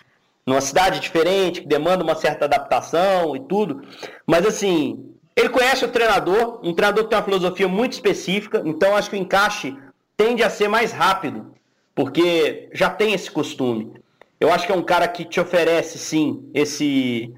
numa 0.45 0.61
cidade 0.61 0.99
diferente, 0.99 1.61
que 1.61 1.67
demanda 1.67 2.03
uma 2.03 2.15
certa 2.15 2.45
adaptação 2.45 3.35
e 3.35 3.41
tudo. 3.41 3.83
Mas, 4.25 4.45
assim, 4.45 5.11
ele 5.35 5.49
conhece 5.49 5.85
o 5.85 5.89
treinador, 5.89 6.59
um 6.63 6.73
treinador 6.73 7.03
que 7.03 7.09
tem 7.11 7.19
uma 7.19 7.25
filosofia 7.25 7.67
muito 7.67 7.93
específica, 7.93 8.63
então 8.65 8.95
acho 8.95 9.09
que 9.09 9.15
o 9.15 9.19
encaixe 9.19 9.77
tende 10.17 10.41
a 10.41 10.49
ser 10.49 10.67
mais 10.67 10.91
rápido, 10.91 11.53
porque 11.93 12.69
já 12.73 12.89
tem 12.89 13.13
esse 13.13 13.29
costume. 13.29 14.00
Eu 14.41 14.51
acho 14.51 14.65
que 14.65 14.71
é 14.71 14.75
um 14.75 14.81
cara 14.81 15.07
que 15.07 15.23
te 15.23 15.39
oferece, 15.39 15.99
sim, 15.99 16.49
esse 16.51 17.31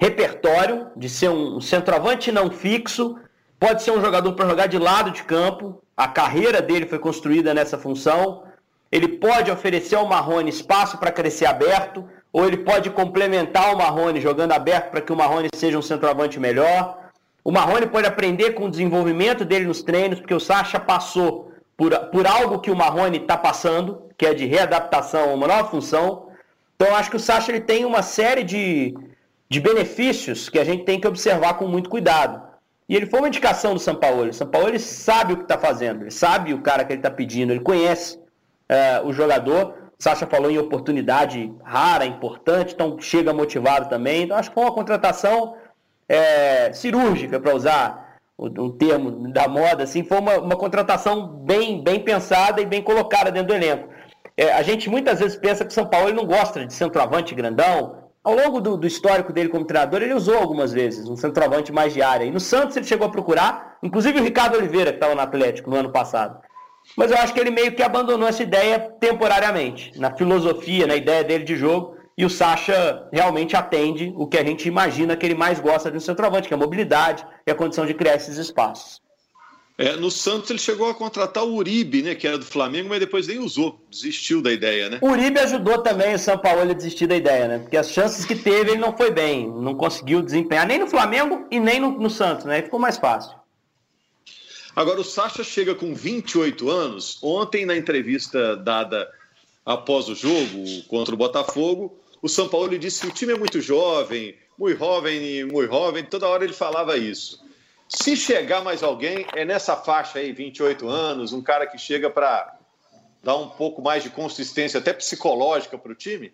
repertório 0.00 0.86
de 0.96 1.06
ser 1.06 1.28
um 1.28 1.60
centroavante 1.60 2.32
não 2.32 2.50
fixo. 2.50 3.14
Pode 3.60 3.82
ser 3.82 3.90
um 3.90 4.00
jogador 4.00 4.32
para 4.32 4.48
jogar 4.48 4.66
de 4.66 4.78
lado 4.78 5.10
de 5.10 5.22
campo. 5.22 5.82
A 5.94 6.08
carreira 6.08 6.62
dele 6.62 6.86
foi 6.86 6.98
construída 6.98 7.52
nessa 7.52 7.76
função. 7.76 8.42
Ele 8.90 9.06
pode 9.06 9.50
oferecer 9.50 9.96
ao 9.96 10.06
Marrone 10.06 10.48
espaço 10.48 10.96
para 10.96 11.12
crescer 11.12 11.44
aberto, 11.44 12.08
ou 12.32 12.46
ele 12.46 12.56
pode 12.56 12.88
complementar 12.88 13.74
o 13.74 13.76
Marrone 13.76 14.18
jogando 14.18 14.52
aberto 14.52 14.90
para 14.90 15.02
que 15.02 15.12
o 15.12 15.16
Marrone 15.16 15.50
seja 15.54 15.78
um 15.78 15.82
centroavante 15.82 16.40
melhor. 16.40 16.96
O 17.44 17.52
Marrone 17.52 17.86
pode 17.86 18.06
aprender 18.06 18.52
com 18.52 18.64
o 18.64 18.70
desenvolvimento 18.70 19.44
dele 19.44 19.66
nos 19.66 19.82
treinos, 19.82 20.20
porque 20.20 20.34
o 20.34 20.40
Sacha 20.40 20.80
passou 20.80 21.52
por, 21.76 21.94
por 22.06 22.26
algo 22.26 22.60
que 22.60 22.70
o 22.70 22.76
Marrone 22.76 23.18
está 23.18 23.36
passando, 23.36 24.06
que 24.16 24.24
é 24.24 24.32
de 24.32 24.46
readaptação 24.46 25.30
a 25.30 25.34
uma 25.34 25.46
nova 25.46 25.68
função. 25.68 26.25
Então, 26.76 26.94
acho 26.94 27.10
que 27.10 27.16
o 27.16 27.20
Sacha 27.20 27.50
ele 27.50 27.60
tem 27.60 27.84
uma 27.84 28.02
série 28.02 28.44
de, 28.44 28.94
de 29.48 29.60
benefícios 29.60 30.48
que 30.48 30.58
a 30.58 30.64
gente 30.64 30.84
tem 30.84 31.00
que 31.00 31.08
observar 31.08 31.54
com 31.54 31.66
muito 31.66 31.88
cuidado. 31.88 32.42
E 32.88 32.94
ele 32.94 33.06
foi 33.06 33.18
uma 33.18 33.28
indicação 33.28 33.72
do 33.74 33.80
São 33.80 33.94
Paulo. 33.94 34.28
O 34.28 34.32
São 34.32 34.46
Paulo 34.46 34.68
ele 34.68 34.78
sabe 34.78 35.32
o 35.32 35.36
que 35.38 35.42
está 35.42 35.58
fazendo, 35.58 36.02
ele 36.02 36.10
sabe 36.10 36.52
o 36.52 36.60
cara 36.60 36.84
que 36.84 36.92
ele 36.92 37.00
está 37.00 37.10
pedindo, 37.10 37.52
ele 37.52 37.60
conhece 37.60 38.18
uh, 38.18 39.06
o 39.06 39.12
jogador. 39.12 39.74
O 39.98 40.02
Sacha 40.02 40.26
falou 40.26 40.50
em 40.50 40.58
oportunidade 40.58 41.50
rara, 41.64 42.04
importante, 42.04 42.74
então 42.74 42.98
chega 43.00 43.32
motivado 43.32 43.88
também. 43.88 44.24
Então, 44.24 44.36
acho 44.36 44.50
que 44.50 44.54
foi 44.54 44.64
uma 44.64 44.74
contratação 44.74 45.56
é, 46.06 46.72
cirúrgica, 46.74 47.40
para 47.40 47.54
usar 47.54 48.06
um 48.38 48.70
termo 48.70 49.32
da 49.32 49.48
moda, 49.48 49.84
assim, 49.84 50.04
foi 50.04 50.18
uma, 50.18 50.38
uma 50.38 50.56
contratação 50.56 51.26
bem, 51.26 51.82
bem 51.82 52.00
pensada 52.00 52.60
e 52.60 52.66
bem 52.66 52.82
colocada 52.82 53.30
dentro 53.30 53.48
do 53.48 53.54
elenco. 53.54 53.88
É, 54.36 54.52
a 54.52 54.62
gente 54.62 54.90
muitas 54.90 55.18
vezes 55.18 55.36
pensa 55.36 55.64
que 55.64 55.70
o 55.70 55.74
São 55.74 55.86
Paulo 55.86 56.12
não 56.12 56.26
gosta 56.26 56.66
de 56.66 56.74
centroavante 56.74 57.34
grandão. 57.34 58.04
Ao 58.22 58.34
longo 58.34 58.60
do, 58.60 58.76
do, 58.76 58.86
histórico 58.86 59.32
dele 59.32 59.48
como 59.48 59.64
treinador, 59.64 60.02
ele 60.02 60.12
usou 60.12 60.36
algumas 60.36 60.72
vezes 60.72 61.08
um 61.08 61.16
centroavante 61.16 61.72
mais 61.72 61.94
de 61.94 62.02
área. 62.02 62.24
E 62.24 62.30
no 62.30 62.40
Santos 62.40 62.76
ele 62.76 62.84
chegou 62.84 63.06
a 63.06 63.10
procurar, 63.10 63.78
inclusive 63.82 64.20
o 64.20 64.22
Ricardo 64.22 64.56
Oliveira, 64.56 64.90
que 64.90 64.96
estava 64.96 65.14
no 65.14 65.20
Atlético 65.20 65.70
no 65.70 65.76
ano 65.76 65.90
passado. 65.90 66.38
Mas 66.96 67.10
eu 67.10 67.16
acho 67.16 67.32
que 67.32 67.40
ele 67.40 67.50
meio 67.50 67.74
que 67.74 67.82
abandonou 67.82 68.28
essa 68.28 68.42
ideia 68.42 68.78
temporariamente. 69.00 69.98
Na 69.98 70.14
filosofia, 70.14 70.86
na 70.86 70.96
ideia 70.96 71.24
dele 71.24 71.44
de 71.44 71.56
jogo, 71.56 71.96
E 72.18 72.24
o 72.24 72.30
Sacha 72.30 73.06
realmente 73.12 73.54
atende 73.54 74.10
o 74.16 74.26
que 74.26 74.38
a 74.38 74.44
gente 74.44 74.66
imagina 74.66 75.14
que 75.16 75.26
ele 75.26 75.34
mais 75.34 75.60
gosta 75.60 75.90
de 75.90 75.98
um 75.98 76.00
centroavante, 76.00 76.48
que 76.48 76.54
é 76.54 76.56
a 76.56 76.60
mobilidade 76.60 77.26
e 77.46 77.50
a 77.50 77.54
condição 77.54 77.84
de 77.84 77.92
criar 77.92 78.14
esses 78.14 78.38
espaços. 78.38 79.02
É, 79.78 79.94
no 79.94 80.10
Santos 80.10 80.48
ele 80.48 80.58
chegou 80.58 80.88
a 80.88 80.94
contratar 80.94 81.44
o 81.44 81.54
Uribe, 81.54 82.02
né, 82.02 82.14
que 82.14 82.26
era 82.26 82.38
do 82.38 82.46
Flamengo, 82.46 82.88
mas 82.88 82.98
depois 82.98 83.26
nem 83.26 83.38
usou, 83.38 83.78
desistiu 83.90 84.40
da 84.40 84.50
ideia, 84.50 84.88
né? 84.88 84.98
O 85.02 85.10
Uribe 85.10 85.38
ajudou 85.38 85.82
também 85.82 86.14
o 86.14 86.18
São 86.18 86.38
Paulo 86.38 86.62
a 86.62 86.72
desistir 86.72 87.06
da 87.06 87.14
ideia, 87.14 87.46
né? 87.46 87.58
Porque 87.58 87.76
as 87.76 87.90
chances 87.90 88.24
que 88.24 88.34
teve 88.34 88.70
ele 88.70 88.80
não 88.80 88.96
foi 88.96 89.10
bem, 89.10 89.46
não 89.50 89.74
conseguiu 89.74 90.22
desempenhar 90.22 90.66
nem 90.66 90.78
no 90.78 90.86
Flamengo 90.86 91.46
e 91.50 91.60
nem 91.60 91.78
no, 91.78 91.90
no 91.90 92.08
Santos, 92.08 92.46
né? 92.46 92.62
Ficou 92.62 92.80
mais 92.80 92.96
fácil. 92.96 93.36
Agora 94.74 95.00
o 95.00 95.04
Sacha 95.04 95.44
chega 95.44 95.74
com 95.74 95.94
28 95.94 96.70
anos. 96.70 97.18
Ontem 97.22 97.66
na 97.66 97.76
entrevista 97.76 98.56
dada 98.56 99.10
após 99.64 100.08
o 100.08 100.14
jogo 100.14 100.64
contra 100.88 101.14
o 101.14 101.18
Botafogo, 101.18 101.98
o 102.22 102.28
São 102.28 102.48
Paulo 102.48 102.78
disse 102.78 103.02
que 103.02 103.08
o 103.08 103.14
time 103.14 103.32
é 103.32 103.38
muito 103.38 103.60
jovem, 103.60 104.34
muito 104.58 104.78
jovem, 104.78 105.44
muito 105.44 105.70
jovem, 105.70 106.04
toda 106.04 106.28
hora 106.28 106.44
ele 106.44 106.52
falava 106.52 106.96
isso. 106.96 107.45
Se 107.88 108.16
chegar 108.16 108.62
mais 108.62 108.82
alguém, 108.82 109.26
é 109.34 109.44
nessa 109.44 109.76
faixa 109.76 110.18
aí, 110.18 110.32
28 110.32 110.88
anos, 110.88 111.32
um 111.32 111.42
cara 111.42 111.66
que 111.66 111.78
chega 111.78 112.10
para 112.10 112.58
dar 113.22 113.36
um 113.36 113.48
pouco 113.48 113.80
mais 113.80 114.02
de 114.02 114.10
consistência, 114.10 114.78
até 114.78 114.92
psicológica 114.92 115.78
para 115.78 115.92
o 115.92 115.94
time? 115.94 116.32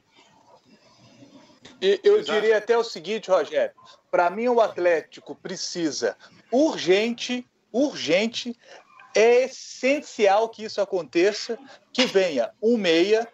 E 1.80 2.00
eu 2.04 2.22
diria 2.22 2.58
até 2.58 2.76
o 2.78 2.84
seguinte, 2.84 3.30
Rogério: 3.30 3.74
para 4.10 4.30
mim, 4.30 4.48
o 4.48 4.60
Atlético 4.60 5.34
precisa 5.34 6.16
urgente, 6.50 7.46
urgente, 7.72 8.56
é 9.14 9.44
essencial 9.44 10.48
que 10.48 10.64
isso 10.64 10.80
aconteça, 10.80 11.58
que 11.92 12.06
venha 12.06 12.50
um 12.62 12.76
meia, 12.76 13.28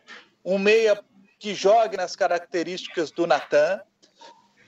um 0.45 0.59
meia 0.59 0.99
que 1.39 1.55
jogue 1.55 1.97
nas 1.97 2.17
características 2.17 3.11
do 3.11 3.27
Natan, 3.27 3.81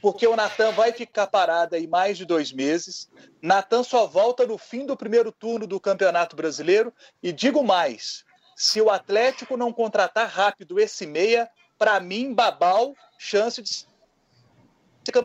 porque 0.01 0.27
o 0.27 0.35
Natan 0.35 0.73
vai 0.73 0.93
ficar 0.93 1.27
parado 1.27 1.77
aí 1.77 1.87
mais 1.87 2.17
de 2.17 2.25
dois 2.25 2.53
meses. 2.53 3.11
Natan 3.43 3.83
só 3.83 4.07
volta 4.07 4.47
no 4.47 4.57
fim 4.57 4.87
do 4.87 4.97
primeiro 4.97 5.31
turno 5.31 5.67
do 5.67 5.79
Campeonato 5.79 6.35
Brasileiro. 6.35 6.93
E 7.23 7.33
digo 7.33 7.63
mais: 7.63 8.25
se 8.57 8.81
o 8.81 8.91
Atlético 8.91 9.57
não 9.57 9.73
contratar 9.73 10.29
rápido 10.29 10.81
esse 10.81 11.07
meia, 11.07 11.51
para 11.79 12.01
mim, 12.01 12.33
Babal, 12.33 12.95
chance 13.19 13.63
de 13.63 13.91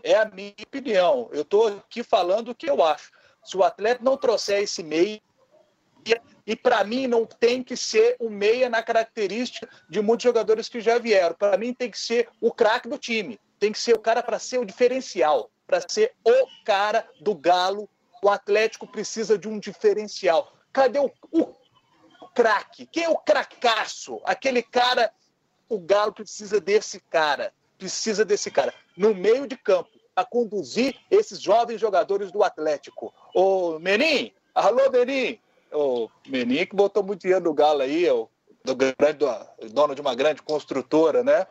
é 0.03 0.15
a 0.15 0.25
minha 0.25 0.53
opinião. 0.63 1.29
Eu 1.31 1.41
estou 1.41 1.67
aqui 1.67 2.01
falando 2.01 2.49
o 2.49 2.55
que 2.55 2.69
eu 2.69 2.83
acho. 2.83 3.11
Se 3.43 3.55
o 3.55 3.63
Atlético 3.63 4.05
não 4.05 4.17
trouxer 4.17 4.63
esse 4.63 4.81
meia, 4.81 5.21
e 6.47 6.55
para 6.55 6.83
mim 6.83 7.07
não 7.07 7.25
tem 7.25 7.63
que 7.63 7.75
ser 7.75 8.15
o 8.19 8.29
meia 8.29 8.69
na 8.69 8.81
característica 8.81 9.67
de 9.89 10.01
muitos 10.01 10.23
jogadores 10.23 10.69
que 10.69 10.79
já 10.79 10.97
vieram. 10.97 11.35
Para 11.35 11.57
mim 11.57 11.73
tem 11.73 11.89
que 11.89 11.99
ser 11.99 12.29
o 12.41 12.51
craque 12.51 12.87
do 12.87 12.97
time 12.97 13.39
tem 13.59 13.71
que 13.71 13.79
ser 13.79 13.93
o 13.93 13.99
cara 13.99 14.21
para 14.21 14.39
ser 14.39 14.59
o 14.59 14.65
diferencial, 14.65 15.49
para 15.65 15.81
ser 15.87 16.13
o 16.23 16.47
cara 16.63 17.07
do 17.19 17.35
Galo. 17.35 17.89
O 18.21 18.29
Atlético 18.29 18.87
precisa 18.87 19.37
de 19.37 19.47
um 19.47 19.59
diferencial. 19.59 20.53
Cadê 20.73 20.99
o, 20.99 21.11
o 21.31 21.53
craque? 22.33 22.85
Quem 22.85 23.03
é 23.03 23.09
o 23.09 23.17
cracaço? 23.17 24.21
Aquele 24.23 24.61
cara. 24.61 25.11
O 25.67 25.79
Galo 25.79 26.13
precisa 26.13 26.59
desse 26.59 26.99
cara. 26.99 27.53
Precisa 27.77 28.23
desse 28.23 28.51
cara. 28.51 28.73
No 28.95 29.13
meio 29.13 29.47
de 29.47 29.57
campo, 29.57 29.89
a 30.15 30.23
conduzir 30.23 30.95
esses 31.11 31.41
jovens 31.41 31.81
jogadores 31.81 32.31
do 32.31 32.43
Atlético. 32.43 33.13
Ô, 33.33 33.79
Menin! 33.79 34.31
Alô, 34.53 34.89
Menin! 34.89 35.39
O 35.71 36.09
Menin 36.27 36.65
que 36.65 36.75
botou 36.75 37.03
muito 37.03 37.21
dinheiro 37.21 37.43
no 37.43 37.53
Galo 37.53 37.81
aí, 37.81 38.09
o 38.09 38.29
do 38.65 38.75
grande 38.75 39.19
do, 39.19 39.69
dono 39.71 39.95
de 39.95 40.01
uma 40.01 40.15
grande 40.15 40.41
construtora, 40.41 41.23
né? 41.23 41.45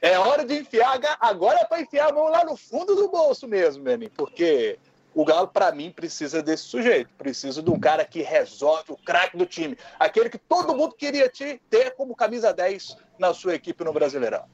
É 0.00 0.18
hora 0.18 0.44
de 0.44 0.60
enfiar, 0.60 0.98
agora 1.20 1.58
é 1.60 1.64
para 1.64 1.82
enfiar 1.82 2.10
a 2.10 2.12
mão 2.12 2.28
lá 2.28 2.44
no 2.44 2.56
fundo 2.56 2.94
do 2.94 3.08
bolso 3.08 3.46
mesmo, 3.46 3.82
Menin, 3.82 4.08
porque 4.08 4.78
o 5.14 5.24
Galo, 5.24 5.48
para 5.48 5.72
mim, 5.72 5.90
precisa 5.90 6.42
desse 6.42 6.64
sujeito. 6.64 7.10
Precisa 7.18 7.62
de 7.62 7.70
um 7.70 7.78
cara 7.78 8.04
que 8.04 8.22
resolve 8.22 8.92
o 8.92 8.96
craque 8.96 9.36
do 9.36 9.44
time. 9.44 9.76
Aquele 9.98 10.30
que 10.30 10.38
todo 10.38 10.74
mundo 10.74 10.94
queria 10.94 11.30
ter 11.68 11.90
como 11.96 12.14
camisa 12.14 12.52
10 12.52 12.96
na 13.18 13.34
sua 13.34 13.54
equipe 13.54 13.82
no 13.84 13.92
Brasileirão. 13.92 14.44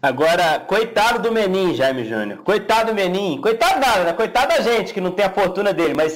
Agora, 0.00 0.60
coitado 0.60 1.20
do 1.20 1.32
Menin, 1.32 1.74
Jaime 1.74 2.04
Júnior. 2.04 2.42
Coitado 2.44 2.92
do 2.92 2.94
Menin. 2.94 3.40
Coitado 3.40 3.80
nada, 3.80 4.04
né? 4.04 4.12
Coitado 4.12 4.48
da 4.48 4.60
gente 4.60 4.92
que 4.92 5.00
não 5.00 5.10
tem 5.10 5.24
a 5.24 5.32
fortuna 5.32 5.72
dele, 5.72 5.94
mas 5.94 6.14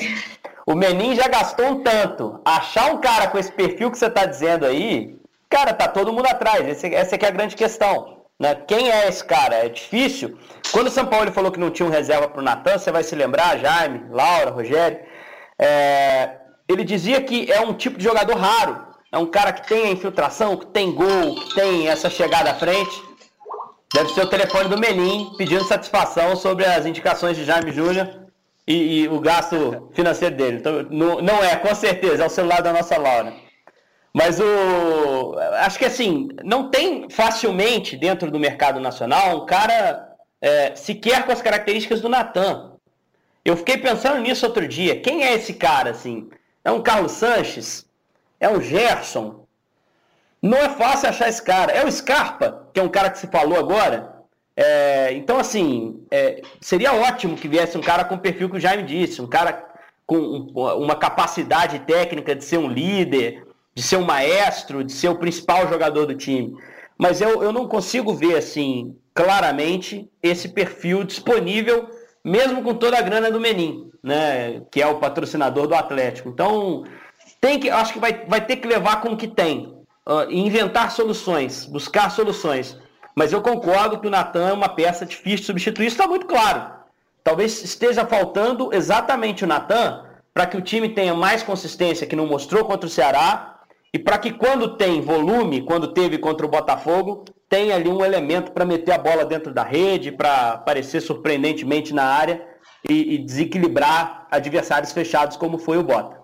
o 0.67 0.75
Menin 0.75 1.17
já 1.17 1.27
gastou 1.27 1.67
um 1.67 1.83
tanto. 1.83 2.41
Achar 2.45 2.93
um 2.93 3.01
cara 3.01 3.29
com 3.29 3.39
esse 3.39 3.51
perfil 3.51 3.91
que 3.91 3.99
você 3.99 4.07
está 4.07 4.27
dizendo 4.27 4.67
aí, 4.67 5.18
Cara, 5.49 5.73
tá 5.73 5.89
todo 5.89 6.13
mundo 6.13 6.27
atrás. 6.27 6.67
Esse, 6.69 6.95
essa 6.95 7.15
aqui 7.15 7.25
é 7.25 7.29
a 7.29 7.33
grande 7.33 7.57
questão. 7.57 8.19
Né? 8.39 8.55
Quem 8.67 8.91
é 8.91 9.09
esse 9.09 9.25
cara? 9.25 9.57
É 9.57 9.69
difícil. 9.69 10.39
Quando 10.71 10.89
o 10.89 10.91
São 10.91 11.07
Paulo 11.07 11.33
falou 11.33 11.51
que 11.51 11.59
não 11.59 11.71
tinha 11.71 11.87
um 11.87 11.93
reserva 11.93 12.29
para 12.29 12.41
o 12.41 12.45
Natan, 12.45 12.79
você 12.79 12.93
vai 12.93 13.03
se 13.03 13.15
lembrar, 13.17 13.59
Jaime, 13.59 14.05
Laura, 14.11 14.51
Rogério. 14.51 15.01
É... 15.59 16.37
Ele 16.69 16.85
dizia 16.85 17.21
que 17.23 17.51
é 17.51 17.61
um 17.61 17.73
tipo 17.73 17.99
de 17.99 18.05
jogador 18.05 18.37
raro. 18.37 18.87
É 19.11 19.17
um 19.17 19.27
cara 19.27 19.53
que 19.53 19.67
tem 19.67 19.87
a 19.87 19.91
infiltração, 19.91 20.57
que 20.57 20.67
tem 20.67 20.95
gol, 20.95 21.35
que 21.35 21.55
tem 21.55 21.89
essa 21.89 22.11
chegada 22.11 22.51
à 22.51 22.55
frente. 22.55 23.03
Deve 23.93 24.11
ser 24.11 24.21
o 24.21 24.29
telefone 24.29 24.69
do 24.69 24.79
Menin 24.79 25.35
pedindo 25.39 25.65
satisfação 25.65 26.37
sobre 26.37 26.67
as 26.67 26.85
indicações 26.85 27.39
de 27.39 27.45
Jaime 27.45 27.73
Júnior 27.73 28.29
e, 28.67 29.01
e, 29.01 29.09
o 29.09 29.19
gasto 29.19 29.91
financeiro 29.95 30.37
dele. 30.37 30.59
Então, 30.59 30.83
não 30.91 31.43
é, 31.43 31.57
com 31.57 31.75
certeza, 31.75 32.23
é 32.23 32.27
o 32.27 32.31
celular 32.31 32.61
da 32.61 32.71
nossa 32.71 32.99
Laura. 32.99 33.33
Mas 34.19 34.41
o. 34.41 35.39
Acho 35.61 35.79
que 35.79 35.85
assim, 35.85 36.29
não 36.43 36.71
tem 36.71 37.09
facilmente 37.09 37.97
dentro 37.97 38.33
do 38.33 38.39
mercado 38.41 38.81
nacional 38.81 39.45
um 39.45 39.47
cara 39.47 40.13
é, 40.43 40.75
sequer 40.75 41.25
com 41.25 41.31
as 41.31 41.41
características 41.41 42.01
do 42.01 42.09
Natan. 42.09 42.73
Eu 43.45 43.57
fiquei 43.57 43.79
pensando 43.79 44.21
nisso 44.21 44.45
outro 44.45 44.67
dia. 44.67 45.01
Quem 45.01 45.23
é 45.23 45.35
esse 45.35 45.55
cara, 45.55 45.91
assim? 45.91 46.29
É 46.65 46.71
um 46.73 46.83
Carlos 46.83 47.13
Sanches? 47.13 47.87
É 48.41 48.49
um 48.49 48.61
Gerson? 48.61 49.47
Não 50.43 50.59
é 50.59 50.69
fácil 50.71 51.11
achar 51.11 51.29
esse 51.29 51.43
cara. 51.43 51.71
É 51.71 51.87
o 51.87 51.93
Scarpa, 51.93 52.67
que 52.75 52.81
é 52.81 52.83
um 52.83 52.89
cara 52.89 53.11
que 53.11 53.19
se 53.19 53.29
falou 53.29 53.57
agora. 53.57 54.17
É, 54.57 55.13
então, 55.13 55.39
assim, 55.39 56.05
é, 56.11 56.43
seria 56.61 56.93
ótimo 56.93 57.37
que 57.37 57.47
viesse 57.47 57.79
um 57.79 57.83
cara 57.83 58.05
com 58.05 58.17
o 58.17 58.21
perfil 58.21 58.51
que 58.51 58.57
o 58.57 58.61
Jaime 58.61 58.83
disse, 58.83 59.23
um 59.23 59.29
cara 59.29 59.65
com 60.05 60.19
uma 60.19 60.97
capacidade 60.97 61.79
técnica 61.81 62.35
de 62.35 62.45
ser 62.45 62.59
um 62.59 62.67
líder, 62.67 63.48
de 63.79 63.85
ser 63.85 63.97
um 63.97 64.05
maestro, 64.05 64.83
de 64.83 64.91
ser 64.91 65.09
o 65.09 65.15
principal 65.15 65.69
jogador 65.69 66.05
do 66.05 66.17
time. 66.17 66.53
Mas 66.99 67.21
eu, 67.21 67.45
eu 67.45 67.53
não 67.53 67.69
consigo 67.69 68.13
ver 68.13 68.37
assim 68.37 68.97
claramente 69.15 70.11
esse 70.21 70.49
perfil 70.49 71.05
disponível, 71.05 71.89
mesmo 72.25 72.61
com 72.65 72.75
toda 72.75 72.99
a 72.99 73.03
grana 73.03 73.31
do 73.31 73.39
Menin, 73.39 73.89
né? 74.03 74.63
Que 74.73 74.83
é 74.83 74.87
o 74.89 74.99
patrocinador 74.99 75.69
do 75.69 75.77
Atlético. 75.77 76.29
Então 76.29 76.83
tem 77.41 77.61
que, 77.61 77.71
acho 77.71 77.93
que 77.93 78.01
vai, 78.01 78.27
vai 78.27 78.45
ter 78.45 78.57
que 78.57 78.67
levar 78.67 79.01
com 79.01 79.11
o 79.11 79.17
que 79.17 79.29
tem, 79.29 79.73
uh, 80.05 80.29
inventar 80.29 80.91
soluções, 80.91 81.65
buscar 81.65 82.11
soluções. 82.11 82.77
Mas 83.15 83.33
eu 83.33 83.41
concordo 83.41 84.01
que 84.01 84.09
o 84.09 84.11
Natan 84.11 84.49
é 84.49 84.53
uma 84.53 84.69
peça 84.69 85.07
difícil 85.07 85.39
de 85.39 85.47
substituir, 85.47 85.87
isso 85.87 85.95
está 85.95 86.09
muito 86.09 86.27
claro. 86.27 86.69
Talvez 87.23 87.63
esteja 87.63 88.05
faltando 88.05 88.75
exatamente 88.75 89.45
o 89.45 89.47
Natan 89.47 90.05
para 90.35 90.47
que 90.47 90.57
o 90.57 90.63
time 90.63 90.89
tenha 90.89 91.15
mais 91.15 91.45
consistência 91.45 92.09
que 92.09 92.17
não 92.17 92.27
mostrou 92.27 92.65
contra 92.65 92.89
o 92.89 92.91
Ceará 92.91 93.58
e 93.93 93.99
para 93.99 94.19
que 94.19 94.33
quando 94.33 94.77
tem 94.77 95.01
volume, 95.01 95.63
quando 95.63 95.93
teve 95.93 96.19
contra 96.19 96.45
o 96.45 96.49
Botafogo, 96.49 97.25
tenha 97.49 97.75
ali 97.75 97.89
um 97.89 98.05
elemento 98.05 98.53
para 98.53 98.65
meter 98.65 98.93
a 98.93 98.99
bola 98.99 99.25
dentro 99.25 99.53
da 99.53 99.63
rede, 99.63 100.13
para 100.13 100.53
aparecer 100.53 101.01
surpreendentemente 101.01 101.95
na 101.95 102.05
área 102.05 102.47
e, 102.87 103.15
e, 103.15 103.19
desequilibrar 103.19 104.27
adversários 104.31 104.93
fechados 104.93 105.37
como 105.37 105.59
foi 105.59 105.79
o 105.79 105.83
Bota. 105.83 106.19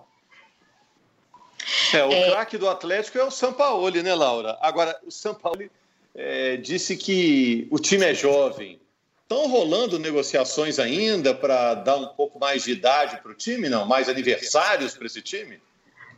É, 1.95 2.05
o 2.05 2.13
é... 2.13 2.31
craque 2.31 2.59
do 2.59 2.69
Atlético 2.69 3.19
é 3.19 3.25
o 3.25 3.31
Sampaoli, 3.31 4.03
né, 4.03 4.15
Laura? 4.15 4.59
Agora, 4.61 4.95
o 5.03 5.11
Sampaoli 5.11 5.71
é, 6.15 6.59
disse 6.59 6.97
que 6.97 7.67
o 7.71 7.79
time 7.79 8.05
é 8.05 8.15
jovem. 8.15 8.79
Estão 9.23 9.49
rolando 9.49 9.99
negociações 9.99 10.79
ainda 10.79 11.35
para 11.35 11.75
dar 11.75 11.97
um 11.97 12.09
pouco 12.09 12.39
mais 12.39 12.65
de 12.65 12.73
idade 12.73 13.17
para 13.23 13.33
o 13.33 13.35
time, 13.35 13.71
não? 13.71 13.87
Mais 13.87 14.09
aniversários 14.11 14.95
para 14.95 15.07
esse 15.07 15.23
time? 15.23 15.59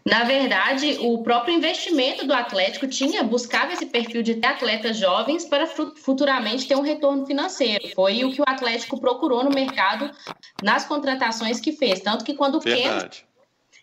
Na 0.07 0.23
verdade, 0.23 0.99
o 1.01 1.21
próprio 1.25 1.53
investimento 1.53 2.25
do 2.25 2.33
Atlético 2.33 2.87
tinha 2.87 3.25
buscava 3.25 3.73
esse 3.73 3.87
perfil 3.87 4.23
de 4.23 4.37
ter 4.37 4.47
atletas 4.47 4.97
jovens 4.97 5.45
para 5.45 5.67
futuramente 5.67 6.69
ter 6.69 6.77
um 6.77 6.81
retorno 6.81 7.27
financeiro. 7.27 7.89
Foi 7.93 8.25
o 8.25 8.31
que 8.31 8.41
o 8.41 8.45
Atlético 8.47 9.01
procurou 9.01 9.43
no 9.43 9.51
mercado 9.51 10.09
nas 10.63 10.87
contratações 10.87 11.59
que 11.59 11.73
fez. 11.73 11.99
Tanto 11.99 12.25
que 12.25 12.35
quando 12.35 12.59
o 12.59 12.61
Ken, 12.61 13.09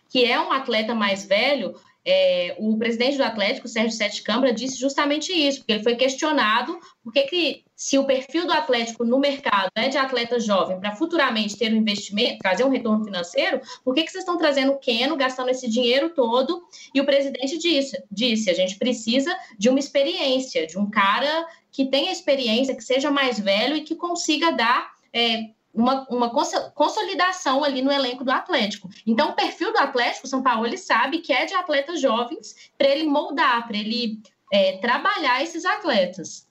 que 0.08 0.24
é 0.24 0.40
um 0.40 0.50
atleta 0.50 0.94
mais 0.94 1.26
velho, 1.26 1.74
é, 2.06 2.54
o 2.58 2.76
presidente 2.76 3.16
do 3.16 3.24
Atlético, 3.24 3.66
Sérgio 3.66 3.96
Sete 3.96 4.22
Câmara, 4.22 4.52
disse 4.52 4.78
justamente 4.78 5.32
isso, 5.32 5.60
porque 5.60 5.72
ele 5.72 5.82
foi 5.82 5.96
questionado 5.96 6.78
por 7.02 7.12
que, 7.12 7.64
se 7.74 7.98
o 7.98 8.04
perfil 8.04 8.46
do 8.46 8.52
Atlético 8.52 9.04
no 9.04 9.18
mercado 9.18 9.70
é 9.74 9.88
de 9.88 9.96
atleta 9.96 10.38
jovem 10.38 10.78
para 10.78 10.94
futuramente 10.94 11.56
ter 11.56 11.72
um 11.72 11.76
investimento, 11.76 12.38
trazer 12.38 12.64
um 12.64 12.68
retorno 12.68 13.04
financeiro, 13.04 13.60
por 13.82 13.94
que, 13.94 14.02
que 14.02 14.10
vocês 14.10 14.22
estão 14.22 14.36
trazendo 14.36 14.72
o 14.72 14.78
Keno, 14.78 15.16
gastando 15.16 15.48
esse 15.48 15.68
dinheiro 15.68 16.10
todo? 16.10 16.62
E 16.94 17.00
o 17.00 17.06
presidente 17.06 17.58
disse, 17.58 18.02
disse, 18.10 18.50
a 18.50 18.54
gente 18.54 18.76
precisa 18.76 19.34
de 19.58 19.68
uma 19.68 19.78
experiência, 19.78 20.66
de 20.66 20.78
um 20.78 20.90
cara 20.90 21.46
que 21.72 21.86
tenha 21.86 22.12
experiência, 22.12 22.76
que 22.76 22.84
seja 22.84 23.10
mais 23.10 23.38
velho 23.38 23.76
e 23.76 23.82
que 23.82 23.96
consiga 23.96 24.52
dar 24.52 24.92
é, 25.12 25.50
uma, 25.74 26.06
uma 26.08 26.30
consolidação 26.30 27.64
ali 27.64 27.82
no 27.82 27.90
elenco 27.90 28.24
do 28.24 28.30
Atlético. 28.30 28.88
Então, 29.04 29.30
o 29.30 29.34
perfil 29.34 29.72
do 29.72 29.78
Atlético, 29.78 30.26
o 30.26 30.30
São 30.30 30.42
Paulo, 30.42 30.66
ele 30.66 30.78
sabe 30.78 31.18
que 31.18 31.32
é 31.32 31.44
de 31.44 31.54
atletas 31.54 32.00
jovens 32.00 32.70
para 32.78 32.88
ele 32.88 33.04
moldar, 33.04 33.66
para 33.66 33.76
ele 33.76 34.22
é, 34.52 34.78
trabalhar 34.78 35.42
esses 35.42 35.64
atletas. 35.64 36.46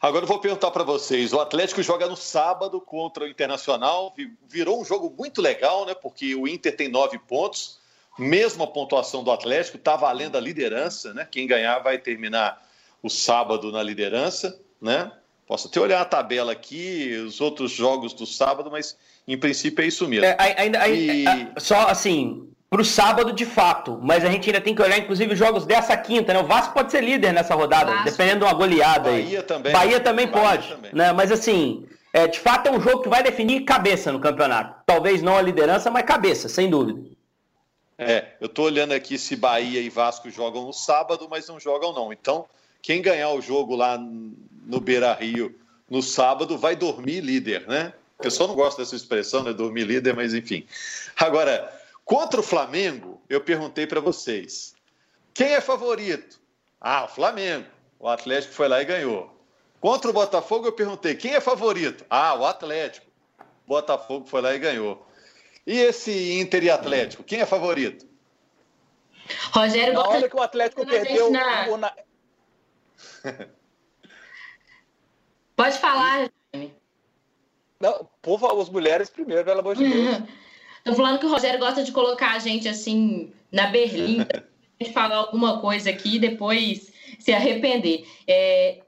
Agora 0.00 0.24
eu 0.24 0.28
vou 0.28 0.38
perguntar 0.38 0.70
para 0.70 0.82
vocês: 0.82 1.34
o 1.34 1.40
Atlético 1.40 1.82
joga 1.82 2.08
no 2.08 2.16
sábado 2.16 2.80
contra 2.80 3.24
o 3.24 3.28
Internacional, 3.28 4.14
virou 4.48 4.80
um 4.80 4.84
jogo 4.84 5.14
muito 5.16 5.42
legal, 5.42 5.84
né? 5.84 5.94
Porque 5.94 6.34
o 6.34 6.48
Inter 6.48 6.74
tem 6.74 6.88
nove 6.88 7.18
pontos, 7.18 7.78
mesma 8.18 8.66
pontuação 8.66 9.22
do 9.22 9.30
Atlético, 9.30 9.76
está 9.76 9.96
valendo 9.96 10.36
a 10.36 10.40
liderança, 10.40 11.12
né? 11.12 11.28
Quem 11.30 11.46
ganhar 11.46 11.80
vai 11.80 11.98
terminar 11.98 12.66
o 13.02 13.10
sábado 13.10 13.70
na 13.70 13.82
liderança, 13.82 14.58
né? 14.80 15.12
Posso 15.50 15.66
até 15.66 15.80
olhar 15.80 16.00
a 16.00 16.04
tabela 16.04 16.52
aqui, 16.52 17.12
os 17.26 17.40
outros 17.40 17.72
jogos 17.72 18.12
do 18.12 18.24
sábado, 18.24 18.70
mas 18.70 18.96
em 19.26 19.36
princípio 19.36 19.82
é 19.82 19.88
isso 19.88 20.06
mesmo. 20.06 20.24
É, 20.24 20.36
ainda, 20.38 20.88
e... 20.88 21.24
só 21.58 21.88
assim, 21.88 22.48
para 22.70 22.80
o 22.80 22.84
sábado 22.84 23.32
de 23.32 23.44
fato. 23.44 23.98
Mas 24.00 24.24
a 24.24 24.30
gente 24.30 24.48
ainda 24.48 24.60
tem 24.60 24.76
que 24.76 24.80
olhar, 24.80 24.96
inclusive, 24.96 25.32
os 25.32 25.38
jogos 25.40 25.66
dessa 25.66 25.96
quinta, 25.96 26.32
né? 26.32 26.38
O 26.38 26.46
Vasco 26.46 26.72
pode 26.72 26.92
ser 26.92 27.02
líder 27.02 27.32
nessa 27.32 27.56
rodada, 27.56 27.90
Vasco. 27.90 28.04
dependendo 28.04 28.38
de 28.38 28.44
uma 28.44 28.52
goleada 28.52 29.10
Bahia 29.10 29.40
aí. 29.40 29.42
Também, 29.42 29.72
Bahia 29.72 29.98
também 29.98 30.28
Bahia 30.28 30.48
pode. 30.50 30.68
Também. 30.68 30.94
Né? 30.94 31.12
Mas 31.12 31.32
assim, 31.32 31.84
é, 32.12 32.28
de 32.28 32.38
fato 32.38 32.68
é 32.68 32.70
um 32.70 32.80
jogo 32.80 33.02
que 33.02 33.08
vai 33.08 33.20
definir 33.20 33.64
cabeça 33.64 34.12
no 34.12 34.20
campeonato. 34.20 34.84
Talvez 34.86 35.20
não 35.20 35.36
a 35.36 35.42
liderança, 35.42 35.90
mas 35.90 36.04
cabeça, 36.04 36.48
sem 36.48 36.70
dúvida. 36.70 37.02
É, 37.98 38.34
eu 38.40 38.46
estou 38.46 38.66
olhando 38.66 38.92
aqui 38.92 39.18
se 39.18 39.34
Bahia 39.34 39.80
e 39.80 39.90
Vasco 39.90 40.30
jogam 40.30 40.64
no 40.64 40.72
sábado, 40.72 41.26
mas 41.28 41.48
não 41.48 41.58
jogam 41.58 41.92
não. 41.92 42.12
Então, 42.12 42.46
quem 42.80 43.02
ganhar 43.02 43.30
o 43.30 43.42
jogo 43.42 43.74
lá 43.74 43.98
no 44.66 44.80
Beira 44.80 45.12
Rio 45.14 45.58
no 45.88 46.02
sábado 46.02 46.56
vai 46.56 46.76
dormir 46.76 47.20
líder, 47.20 47.66
né? 47.66 47.92
O 48.18 48.22
pessoal 48.22 48.48
não 48.48 48.54
gosta 48.54 48.82
dessa 48.82 48.94
expressão, 48.94 49.42
né? 49.42 49.52
Dormir 49.52 49.84
líder, 49.84 50.14
mas 50.14 50.34
enfim. 50.34 50.66
Agora, 51.16 51.80
Contra 52.10 52.40
o 52.40 52.42
Flamengo, 52.42 53.22
eu 53.28 53.40
perguntei 53.40 53.86
para 53.86 54.00
vocês: 54.00 54.74
quem 55.32 55.54
é 55.54 55.60
favorito? 55.60 56.40
Ah, 56.80 57.04
o 57.04 57.08
Flamengo. 57.08 57.68
O 58.00 58.08
Atlético 58.08 58.52
foi 58.52 58.66
lá 58.66 58.82
e 58.82 58.84
ganhou. 58.84 59.32
Contra 59.80 60.10
o 60.10 60.12
Botafogo, 60.12 60.66
eu 60.66 60.72
perguntei: 60.72 61.14
quem 61.14 61.34
é 61.34 61.40
favorito? 61.40 62.04
Ah, 62.10 62.34
o 62.34 62.44
Atlético. 62.44 63.06
O 63.64 63.68
Botafogo 63.68 64.26
foi 64.26 64.40
lá 64.40 64.52
e 64.52 64.58
ganhou. 64.58 65.06
E 65.64 65.78
esse 65.78 66.40
Inter 66.40 66.64
e 66.64 66.70
Atlético, 66.70 67.22
quem 67.22 67.42
é 67.42 67.46
favorito? 67.46 68.04
Rogério, 69.52 69.94
na 69.94 70.08
hora 70.08 70.28
que 70.28 70.34
o 70.34 70.42
Atlético 70.42 70.84
perdeu 70.84 71.30
na... 71.30 71.68
o. 71.68 71.76
Na... 71.76 71.94
Pode 75.60 75.76
falar, 75.76 76.30
Não, 77.78 78.08
por 78.22 78.40
favor, 78.40 78.62
as 78.62 78.70
mulheres 78.70 79.10
primeiro, 79.10 79.44
pelo 79.44 79.60
amor 79.60 79.76
de 79.76 79.86
Deus. 79.86 80.22
Tô 80.82 80.94
falando 80.94 81.18
que 81.18 81.26
o 81.26 81.28
Rogério 81.28 81.60
gosta 81.60 81.84
de 81.84 81.92
colocar 81.92 82.32
a 82.32 82.38
gente 82.38 82.66
assim 82.66 83.30
na 83.52 83.66
berlinda, 83.66 84.48
a 84.80 84.82
gente 84.82 84.94
falar 84.94 85.16
alguma 85.16 85.60
coisa 85.60 85.90
aqui 85.90 86.16
e 86.16 86.18
depois 86.18 86.90
se 87.18 87.30
arrepender. 87.30 88.06
É, 88.26 88.80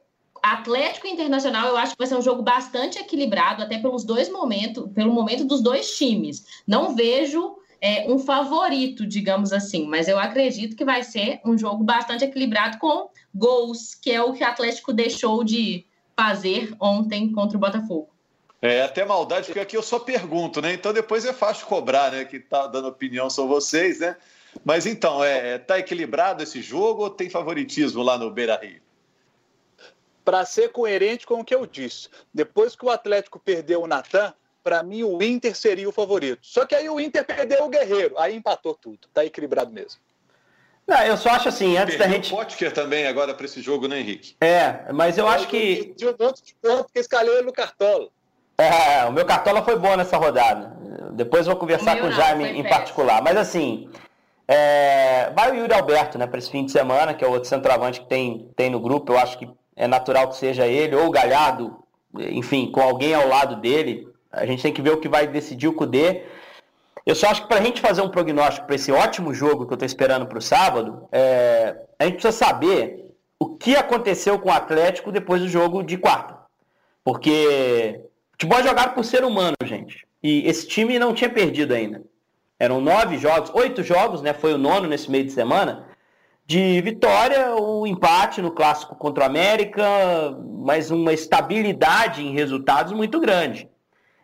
Atlético 0.42 1.06
Internacional, 1.06 1.68
eu 1.68 1.76
acho 1.76 1.92
que 1.92 1.98
vai 1.98 2.06
ser 2.06 2.16
um 2.16 2.22
jogo 2.22 2.42
bastante 2.42 2.98
equilibrado, 2.98 3.62
até 3.62 3.76
pelos 3.76 4.02
dois 4.02 4.30
momentos, 4.30 4.90
pelo 4.94 5.12
momento 5.12 5.44
dos 5.44 5.60
dois 5.60 5.94
times. 5.98 6.42
Não 6.66 6.96
vejo 6.96 7.54
é, 7.82 8.10
um 8.10 8.18
favorito, 8.18 9.06
digamos 9.06 9.52
assim, 9.52 9.86
mas 9.86 10.08
eu 10.08 10.18
acredito 10.18 10.74
que 10.74 10.86
vai 10.86 11.02
ser 11.02 11.38
um 11.44 11.58
jogo 11.58 11.84
bastante 11.84 12.24
equilibrado 12.24 12.78
com 12.78 13.10
gols, 13.34 13.94
que 13.94 14.10
é 14.10 14.22
o 14.22 14.32
que 14.32 14.42
o 14.42 14.46
Atlético 14.46 14.90
deixou 14.90 15.44
de 15.44 15.84
fazer 16.16 16.74
ontem 16.80 17.30
contra 17.32 17.56
o 17.56 17.60
Botafogo. 17.60 18.10
É 18.60 18.82
até 18.82 19.04
maldade, 19.04 19.46
porque 19.46 19.58
aqui 19.58 19.76
eu 19.76 19.82
só 19.82 19.98
pergunto, 19.98 20.62
né? 20.62 20.72
Então 20.72 20.92
depois 20.92 21.24
é 21.24 21.32
fácil 21.32 21.66
cobrar, 21.66 22.12
né? 22.12 22.24
Que 22.24 22.38
tá 22.38 22.68
dando 22.68 22.86
opinião 22.86 23.28
são 23.28 23.48
vocês, 23.48 23.98
né? 23.98 24.16
Mas 24.64 24.86
então, 24.86 25.24
é, 25.24 25.58
tá 25.58 25.78
equilibrado 25.78 26.42
esse 26.42 26.62
jogo 26.62 27.04
ou 27.04 27.10
tem 27.10 27.28
favoritismo 27.28 28.02
lá 28.02 28.16
no 28.16 28.30
Beira 28.30 28.56
Rio? 28.56 28.80
Para 30.24 30.44
ser 30.44 30.68
coerente 30.70 31.26
com 31.26 31.40
o 31.40 31.44
que 31.44 31.54
eu 31.54 31.66
disse, 31.66 32.08
depois 32.32 32.76
que 32.76 32.84
o 32.84 32.90
Atlético 32.90 33.40
perdeu 33.40 33.82
o 33.82 33.86
Natan, 33.88 34.32
para 34.62 34.82
mim 34.82 35.02
o 35.02 35.20
Inter 35.20 35.56
seria 35.56 35.88
o 35.88 35.92
favorito. 35.92 36.40
Só 36.42 36.64
que 36.64 36.74
aí 36.74 36.88
o 36.88 37.00
Inter 37.00 37.24
perdeu 37.24 37.64
o 37.64 37.68
Guerreiro, 37.68 38.16
aí 38.16 38.36
empatou 38.36 38.74
tudo. 38.74 39.08
Tá 39.12 39.24
equilibrado 39.24 39.72
mesmo. 39.72 40.00
Não, 40.86 41.00
eu 41.02 41.16
só 41.16 41.30
acho 41.30 41.48
assim, 41.48 41.76
antes 41.76 41.96
Perdeu 41.96 42.08
da 42.08 42.14
gente. 42.14 42.32
O 42.32 42.36
Potker 42.36 42.72
também 42.72 43.06
agora 43.06 43.32
para 43.34 43.46
esse 43.46 43.62
jogo, 43.62 43.86
né, 43.86 44.00
Henrique? 44.00 44.36
É, 44.40 44.92
mas 44.92 45.16
eu, 45.16 45.24
eu 45.24 45.30
acho 45.30 45.46
que. 45.48 45.94
De 45.96 46.06
um 46.06 46.14
monte 46.18 46.42
de 46.42 46.54
ponto 46.60 46.86
que 46.92 46.98
escalei 46.98 47.34
ele 47.34 47.46
no 47.46 47.52
cartola. 47.52 48.08
É, 48.58 49.04
o 49.06 49.12
meu 49.12 49.24
cartola 49.24 49.62
foi 49.62 49.78
bom 49.78 49.96
nessa 49.96 50.16
rodada. 50.16 50.76
Depois 51.12 51.46
vou 51.46 51.56
conversar 51.56 51.98
com 51.98 52.06
o 52.06 52.12
Jaime 52.12 52.44
em 52.44 52.62
particular. 52.64 53.22
Mas 53.22 53.36
assim, 53.36 53.88
é... 54.46 55.30
vai 55.34 55.50
o 55.50 55.54
Yuri 55.54 55.72
Alberto, 55.72 56.18
né, 56.18 56.26
para 56.26 56.38
esse 56.38 56.50
fim 56.50 56.64
de 56.64 56.72
semana, 56.72 57.14
que 57.14 57.24
é 57.24 57.28
o 57.28 57.32
outro 57.32 57.48
centroavante 57.48 58.00
que 58.00 58.08
tem, 58.08 58.48
tem 58.54 58.70
no 58.70 58.80
grupo. 58.80 59.12
Eu 59.12 59.18
acho 59.18 59.38
que 59.38 59.48
é 59.74 59.86
natural 59.86 60.28
que 60.28 60.36
seja 60.36 60.66
ele, 60.66 60.94
ou 60.94 61.06
o 61.06 61.10
Galhardo, 61.10 61.78
enfim, 62.14 62.70
com 62.70 62.80
alguém 62.80 63.14
ao 63.14 63.26
lado 63.26 63.56
dele. 63.56 64.08
A 64.30 64.46
gente 64.46 64.62
tem 64.62 64.72
que 64.72 64.82
ver 64.82 64.90
o 64.90 65.00
que 65.00 65.08
vai 65.08 65.26
decidir 65.26 65.68
o 65.68 65.74
Cudê. 65.74 66.24
Eu 67.04 67.14
só 67.14 67.28
acho 67.28 67.42
que 67.42 67.48
para 67.48 67.58
a 67.58 67.64
gente 67.64 67.80
fazer 67.80 68.02
um 68.02 68.08
prognóstico 68.08 68.66
para 68.66 68.76
esse 68.76 68.92
ótimo 68.92 69.34
jogo 69.34 69.66
que 69.66 69.72
eu 69.72 69.76
estou 69.76 69.86
esperando 69.86 70.26
para 70.26 70.38
o 70.38 70.42
sábado, 70.42 71.08
é... 71.10 71.76
a 71.98 72.04
gente 72.04 72.14
precisa 72.14 72.32
saber 72.32 73.14
o 73.38 73.56
que 73.56 73.74
aconteceu 73.74 74.38
com 74.38 74.48
o 74.48 74.52
Atlético 74.52 75.10
depois 75.10 75.40
do 75.40 75.48
jogo 75.48 75.82
de 75.82 75.96
quarta. 75.96 76.36
Porque 77.02 78.00
Futebol 78.42 78.58
é 78.58 78.64
jogado 78.64 78.94
por 78.94 79.04
ser 79.04 79.24
humano, 79.24 79.54
gente. 79.64 80.04
E 80.20 80.48
esse 80.48 80.66
time 80.66 80.98
não 80.98 81.14
tinha 81.14 81.30
perdido 81.30 81.72
ainda. 81.72 82.02
Eram 82.58 82.80
nove 82.80 83.16
jogos, 83.16 83.52
oito 83.54 83.84
jogos, 83.84 84.20
né? 84.20 84.32
Foi 84.32 84.52
o 84.52 84.58
nono 84.58 84.88
nesse 84.88 85.08
meio 85.08 85.24
de 85.24 85.30
semana. 85.30 85.86
De 86.44 86.80
vitória, 86.80 87.54
o 87.54 87.82
um 87.82 87.86
empate 87.86 88.42
no 88.42 88.50
clássico 88.50 88.96
contra 88.96 89.22
o 89.22 89.26
América, 89.28 89.84
mas 90.58 90.90
uma 90.90 91.12
estabilidade 91.12 92.20
em 92.20 92.34
resultados 92.34 92.92
muito 92.92 93.20
grande. 93.20 93.68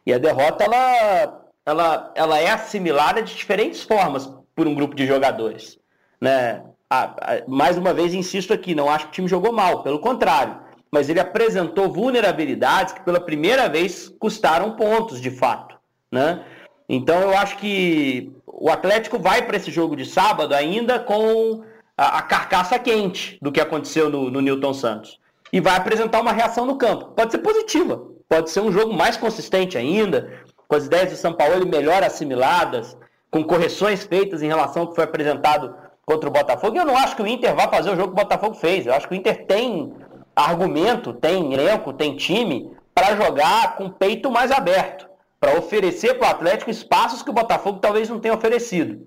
E 0.04 0.12
a 0.12 0.18
derrota 0.18 0.64
ela, 0.64 1.37
ela, 1.70 2.12
ela 2.14 2.38
é 2.38 2.50
assimilada 2.50 3.22
de 3.22 3.34
diferentes 3.34 3.82
formas 3.82 4.32
por 4.54 4.66
um 4.66 4.74
grupo 4.74 4.94
de 4.94 5.06
jogadores. 5.06 5.78
Né? 6.20 6.62
Ah, 6.90 7.42
mais 7.46 7.76
uma 7.76 7.92
vez, 7.92 8.14
insisto 8.14 8.52
aqui, 8.52 8.74
não 8.74 8.90
acho 8.90 9.06
que 9.06 9.10
o 9.10 9.14
time 9.14 9.28
jogou 9.28 9.52
mal, 9.52 9.82
pelo 9.82 9.98
contrário 9.98 10.68
mas 10.90 11.08
ele 11.08 11.20
apresentou 11.20 11.92
vulnerabilidades 11.92 12.94
que 12.94 13.00
pela 13.00 13.20
primeira 13.20 13.68
vez 13.68 14.08
custaram 14.18 14.72
pontos 14.72 15.20
de 15.20 15.30
fato, 15.30 15.76
né? 16.10 16.44
Então 16.88 17.20
eu 17.20 17.36
acho 17.36 17.58
que 17.58 18.32
o 18.46 18.70
Atlético 18.70 19.18
vai 19.18 19.42
para 19.42 19.56
esse 19.56 19.70
jogo 19.70 19.94
de 19.94 20.06
sábado 20.06 20.54
ainda 20.54 20.98
com 20.98 21.62
a, 21.96 22.18
a, 22.18 22.22
carcaça 22.22 22.78
quente 22.78 23.38
do 23.42 23.52
que 23.52 23.60
aconteceu 23.60 24.08
no, 24.08 24.30
no 24.30 24.40
Newton 24.40 24.72
Santos 24.72 25.20
e 25.52 25.60
vai 25.60 25.76
apresentar 25.76 26.20
uma 26.20 26.32
reação 26.32 26.64
no 26.64 26.76
campo. 26.76 27.12
Pode 27.14 27.30
ser 27.30 27.38
positiva, 27.38 28.02
pode 28.26 28.50
ser 28.50 28.60
um 28.60 28.72
jogo 28.72 28.94
mais 28.94 29.18
consistente 29.18 29.76
ainda, 29.76 30.32
com 30.68 30.76
as 30.76 30.84
ideias 30.84 31.08
de 31.08 31.16
São 31.16 31.32
Paulo 31.32 31.66
melhor 31.66 32.02
assimiladas, 32.04 32.96
com 33.30 33.42
correções 33.42 34.04
feitas 34.04 34.42
em 34.42 34.46
relação 34.46 34.82
ao 34.82 34.88
que 34.88 34.94
foi 34.94 35.04
apresentado 35.04 35.74
contra 36.04 36.28
o 36.28 36.32
Botafogo. 36.32 36.76
E 36.76 36.78
eu 36.78 36.84
não 36.84 36.96
acho 36.96 37.16
que 37.16 37.22
o 37.22 37.26
Inter 37.26 37.54
vá 37.54 37.68
fazer 37.68 37.90
o 37.90 37.96
jogo 37.96 38.14
que 38.14 38.20
o 38.20 38.24
Botafogo 38.24 38.54
fez. 38.54 38.86
Eu 38.86 38.94
acho 38.94 39.08
que 39.08 39.14
o 39.14 39.16
Inter 39.16 39.46
tem 39.46 39.92
argumento, 40.36 41.12
tem 41.12 41.52
elenco, 41.52 41.92
tem 41.92 42.16
time 42.16 42.70
para 42.94 43.16
jogar 43.16 43.76
com 43.76 43.86
o 43.86 43.92
peito 43.92 44.30
mais 44.30 44.50
aberto, 44.50 45.08
para 45.40 45.58
oferecer 45.58 46.14
para 46.14 46.28
o 46.28 46.30
Atlético 46.30 46.70
espaços 46.70 47.22
que 47.22 47.30
o 47.30 47.34
Botafogo 47.34 47.78
talvez 47.78 48.08
não 48.08 48.20
tenha 48.20 48.34
oferecido. 48.34 49.06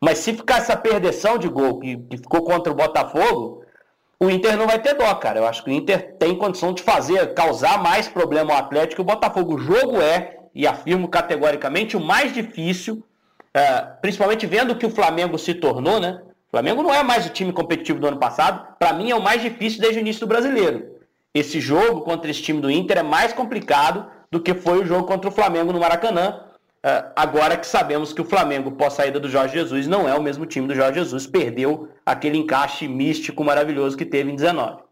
Mas 0.00 0.18
se 0.18 0.32
ficar 0.34 0.58
essa 0.58 0.76
perdeção 0.76 1.38
de 1.38 1.48
gol 1.48 1.78
que, 1.78 1.96
que 1.96 2.16
ficou 2.18 2.42
contra 2.42 2.72
o 2.72 2.76
Botafogo, 2.76 3.64
o 4.18 4.30
Inter 4.30 4.56
não 4.56 4.66
vai 4.66 4.78
ter 4.78 4.94
dó, 4.94 5.14
cara. 5.14 5.40
Eu 5.40 5.46
acho 5.46 5.62
que 5.62 5.70
o 5.70 5.72
Inter 5.72 6.16
tem 6.18 6.36
condição 6.36 6.72
de 6.72 6.82
fazer, 6.82 7.34
causar 7.34 7.82
mais 7.82 8.08
problema 8.08 8.52
ao 8.52 8.58
Atlético 8.58 8.96
que 8.96 9.00
o 9.02 9.14
Botafogo. 9.14 9.54
O 9.54 9.58
jogo 9.58 10.00
é, 10.00 10.35
e 10.56 10.66
afirmo 10.66 11.06
categoricamente, 11.06 11.98
o 11.98 12.00
mais 12.00 12.32
difícil, 12.32 13.04
é, 13.52 13.82
principalmente 14.00 14.46
vendo 14.46 14.74
que 14.74 14.86
o 14.86 14.90
Flamengo 14.90 15.38
se 15.38 15.52
tornou, 15.52 16.00
né? 16.00 16.22
O 16.48 16.50
Flamengo 16.50 16.82
não 16.82 16.94
é 16.94 17.02
mais 17.02 17.26
o 17.26 17.28
time 17.28 17.52
competitivo 17.52 18.00
do 18.00 18.06
ano 18.06 18.16
passado. 18.16 18.66
Para 18.78 18.94
mim, 18.94 19.10
é 19.10 19.14
o 19.14 19.20
mais 19.20 19.42
difícil 19.42 19.82
desde 19.82 19.98
o 19.98 20.00
início 20.00 20.20
do 20.20 20.26
brasileiro. 20.26 20.96
Esse 21.34 21.60
jogo 21.60 22.00
contra 22.00 22.30
esse 22.30 22.40
time 22.40 22.58
do 22.58 22.70
Inter 22.70 22.98
é 22.98 23.02
mais 23.02 23.34
complicado 23.34 24.06
do 24.30 24.40
que 24.40 24.54
foi 24.54 24.80
o 24.80 24.86
jogo 24.86 25.04
contra 25.04 25.28
o 25.28 25.32
Flamengo 25.32 25.74
no 25.74 25.80
Maracanã. 25.80 26.40
Uh, 26.78 27.12
agora 27.14 27.58
que 27.58 27.66
sabemos 27.66 28.14
que 28.14 28.22
o 28.22 28.24
Flamengo, 28.24 28.72
pós 28.72 28.94
saída 28.94 29.20
do 29.20 29.28
Jorge 29.28 29.58
Jesus, 29.58 29.86
não 29.86 30.08
é 30.08 30.14
o 30.14 30.22
mesmo 30.22 30.46
time 30.46 30.66
do 30.66 30.74
Jorge 30.74 31.00
Jesus, 31.00 31.26
perdeu 31.26 31.90
aquele 32.06 32.38
encaixe 32.38 32.88
místico 32.88 33.44
maravilhoso 33.44 33.94
que 33.94 34.06
teve 34.06 34.32
em 34.32 34.36
19. 34.36 34.85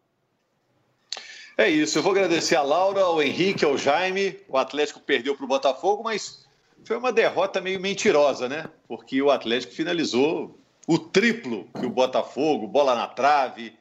É 1.56 1.68
isso, 1.68 1.98
eu 1.98 2.02
vou 2.02 2.12
agradecer 2.12 2.56
a 2.56 2.62
Laura, 2.62 3.02
ao 3.02 3.22
Henrique, 3.22 3.64
ao 3.64 3.78
Jaime. 3.78 4.40
O 4.48 4.58
Atlético 4.58 4.98
perdeu 5.00 5.36
para 5.36 5.44
o 5.44 5.48
Botafogo, 5.48 6.02
mas 6.02 6.44
foi 6.84 6.96
uma 6.96 7.12
derrota 7.12 7.60
meio 7.60 7.80
mentirosa, 7.80 8.48
né? 8.48 8.68
Porque 8.88 9.22
o 9.22 9.30
Atlético 9.30 9.72
finalizou 9.72 10.58
o 10.86 10.98
triplo 10.98 11.68
que 11.78 11.86
o 11.86 11.90
Botafogo, 11.90 12.66
bola 12.66 12.94
na 12.94 13.06
trave. 13.06 13.72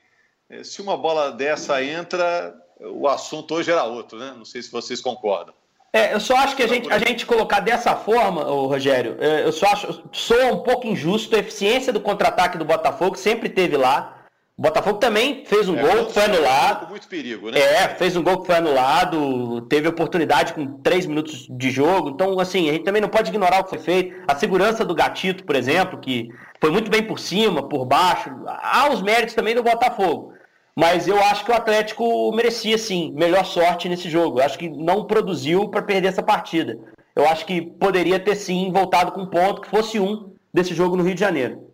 É, 0.49 0.63
se 0.63 0.81
uma 0.81 0.95
bola 0.95 1.31
dessa 1.31 1.83
entra, 1.83 2.55
o 2.79 3.07
assunto 3.07 3.55
hoje 3.55 3.71
era 3.71 3.83
outro, 3.83 4.19
né? 4.19 4.33
Não 4.37 4.45
sei 4.45 4.61
se 4.61 4.71
vocês 4.71 5.01
concordam. 5.01 5.53
É, 5.91 6.13
eu 6.13 6.19
só 6.19 6.35
acho 6.37 6.55
que 6.55 6.63
a 6.63 6.67
gente, 6.67 6.91
a 6.91 6.97
gente 6.97 7.25
colocar 7.25 7.59
dessa 7.59 7.95
forma, 7.95 8.47
ô, 8.47 8.65
Rogério, 8.65 9.15
é, 9.19 9.43
eu 9.45 9.51
só 9.51 9.67
acho, 9.67 10.03
soa 10.11 10.47
um 10.47 10.59
pouco 10.59 10.87
injusto. 10.87 11.35
A 11.35 11.39
eficiência 11.39 11.93
do 11.93 12.01
contra-ataque 12.01 12.57
do 12.57 12.65
Botafogo 12.65 13.15
sempre 13.15 13.49
teve 13.49 13.77
lá. 13.77 14.22
O 14.55 14.61
Botafogo 14.61 14.99
também 14.99 15.43
fez 15.45 15.67
um 15.67 15.75
é, 15.75 15.81
gol 15.81 16.05
que 16.05 16.13
foi 16.13 16.25
anulado. 16.25 16.85
Com 16.85 16.91
muito 16.91 17.07
perigo, 17.07 17.49
né? 17.49 17.59
É, 17.59 17.89
fez 17.89 18.15
um 18.15 18.21
gol 18.21 18.41
que 18.41 18.45
foi 18.45 18.55
anulado, 18.55 19.61
teve 19.61 19.87
oportunidade 19.87 20.53
com 20.53 20.77
três 20.77 21.07
minutos 21.07 21.47
de 21.49 21.71
jogo. 21.71 22.09
Então, 22.09 22.39
assim, 22.39 22.69
a 22.69 22.73
gente 22.73 22.83
também 22.83 23.01
não 23.01 23.09
pode 23.09 23.29
ignorar 23.29 23.61
o 23.61 23.63
que 23.63 23.71
foi 23.71 23.79
feito. 23.79 24.15
A 24.27 24.35
segurança 24.35 24.85
do 24.85 24.93
Gatito, 24.93 25.43
por 25.43 25.55
exemplo, 25.55 25.99
que 25.99 26.29
foi 26.61 26.69
muito 26.69 26.91
bem 26.91 27.01
por 27.01 27.19
cima, 27.19 27.67
por 27.67 27.83
baixo. 27.83 28.29
Há 28.45 28.91
os 28.91 29.01
méritos 29.01 29.33
também 29.33 29.55
do 29.55 29.63
Botafogo. 29.63 30.33
Mas 30.75 31.07
eu 31.07 31.19
acho 31.19 31.45
que 31.45 31.51
o 31.51 31.55
Atlético 31.55 32.31
merecia, 32.35 32.77
sim, 32.77 33.11
melhor 33.15 33.45
sorte 33.45 33.89
nesse 33.89 34.07
jogo. 34.07 34.39
Eu 34.39 34.45
acho 34.45 34.57
que 34.59 34.69
não 34.69 35.05
produziu 35.05 35.67
para 35.67 35.81
perder 35.81 36.09
essa 36.09 36.21
partida. 36.21 36.77
Eu 37.15 37.27
acho 37.27 37.45
que 37.45 37.59
poderia 37.61 38.19
ter, 38.19 38.35
sim, 38.35 38.71
voltado 38.71 39.11
com 39.13 39.21
um 39.21 39.29
ponto 39.29 39.61
que 39.61 39.69
fosse 39.69 39.99
um 39.99 40.31
desse 40.53 40.75
jogo 40.75 40.95
no 40.95 41.03
Rio 41.03 41.15
de 41.15 41.19
Janeiro. 41.19 41.72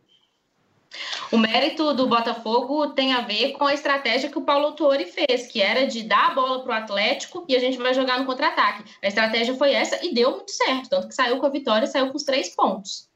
O 1.31 1.37
mérito 1.37 1.93
do 1.93 2.07
Botafogo 2.07 2.89
tem 2.89 3.13
a 3.13 3.21
ver 3.21 3.51
com 3.51 3.65
a 3.65 3.73
estratégia 3.73 4.29
que 4.29 4.37
o 4.37 4.41
Paulo 4.41 4.71
Tuori 4.71 5.05
fez, 5.05 5.47
que 5.47 5.61
era 5.61 5.85
de 5.85 6.03
dar 6.03 6.31
a 6.31 6.33
bola 6.33 6.63
para 6.63 6.71
o 6.71 6.77
Atlético 6.83 7.45
e 7.47 7.55
a 7.55 7.59
gente 7.59 7.77
vai 7.77 7.93
jogar 7.93 8.19
no 8.19 8.25
contra-ataque. 8.25 8.83
A 9.01 9.07
estratégia 9.07 9.55
foi 9.55 9.71
essa 9.71 10.03
e 10.03 10.13
deu 10.13 10.31
muito 10.31 10.51
certo, 10.51 10.89
tanto 10.89 11.07
que 11.07 11.15
saiu 11.15 11.37
com 11.37 11.45
a 11.45 11.49
vitória, 11.49 11.87
saiu 11.87 12.09
com 12.09 12.17
os 12.17 12.23
três 12.23 12.49
pontos. 12.49 13.07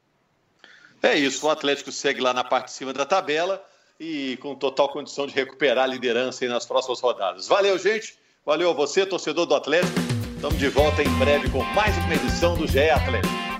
É 1.02 1.18
isso, 1.18 1.46
o 1.46 1.50
Atlético 1.50 1.92
segue 1.92 2.20
lá 2.20 2.32
na 2.32 2.44
parte 2.44 2.66
de 2.66 2.72
cima 2.72 2.92
da 2.92 3.04
tabela 3.04 3.62
e 3.98 4.36
com 4.38 4.54
total 4.54 4.88
condição 4.88 5.26
de 5.26 5.34
recuperar 5.34 5.84
a 5.84 5.86
liderança 5.86 6.46
nas 6.46 6.64
próximas 6.64 7.00
rodadas. 7.00 7.46
Valeu, 7.48 7.78
gente. 7.78 8.16
Valeu 8.44 8.70
a 8.70 8.72
você, 8.72 9.04
torcedor 9.04 9.46
do 9.46 9.54
Atlético. 9.54 9.98
Estamos 10.34 10.58
de 10.58 10.68
volta 10.68 11.02
em 11.02 11.18
breve 11.18 11.50
com 11.50 11.62
mais 11.74 11.96
uma 11.98 12.14
edição 12.14 12.54
do 12.56 12.66
GE 12.66 12.90
Atlético. 12.90 13.53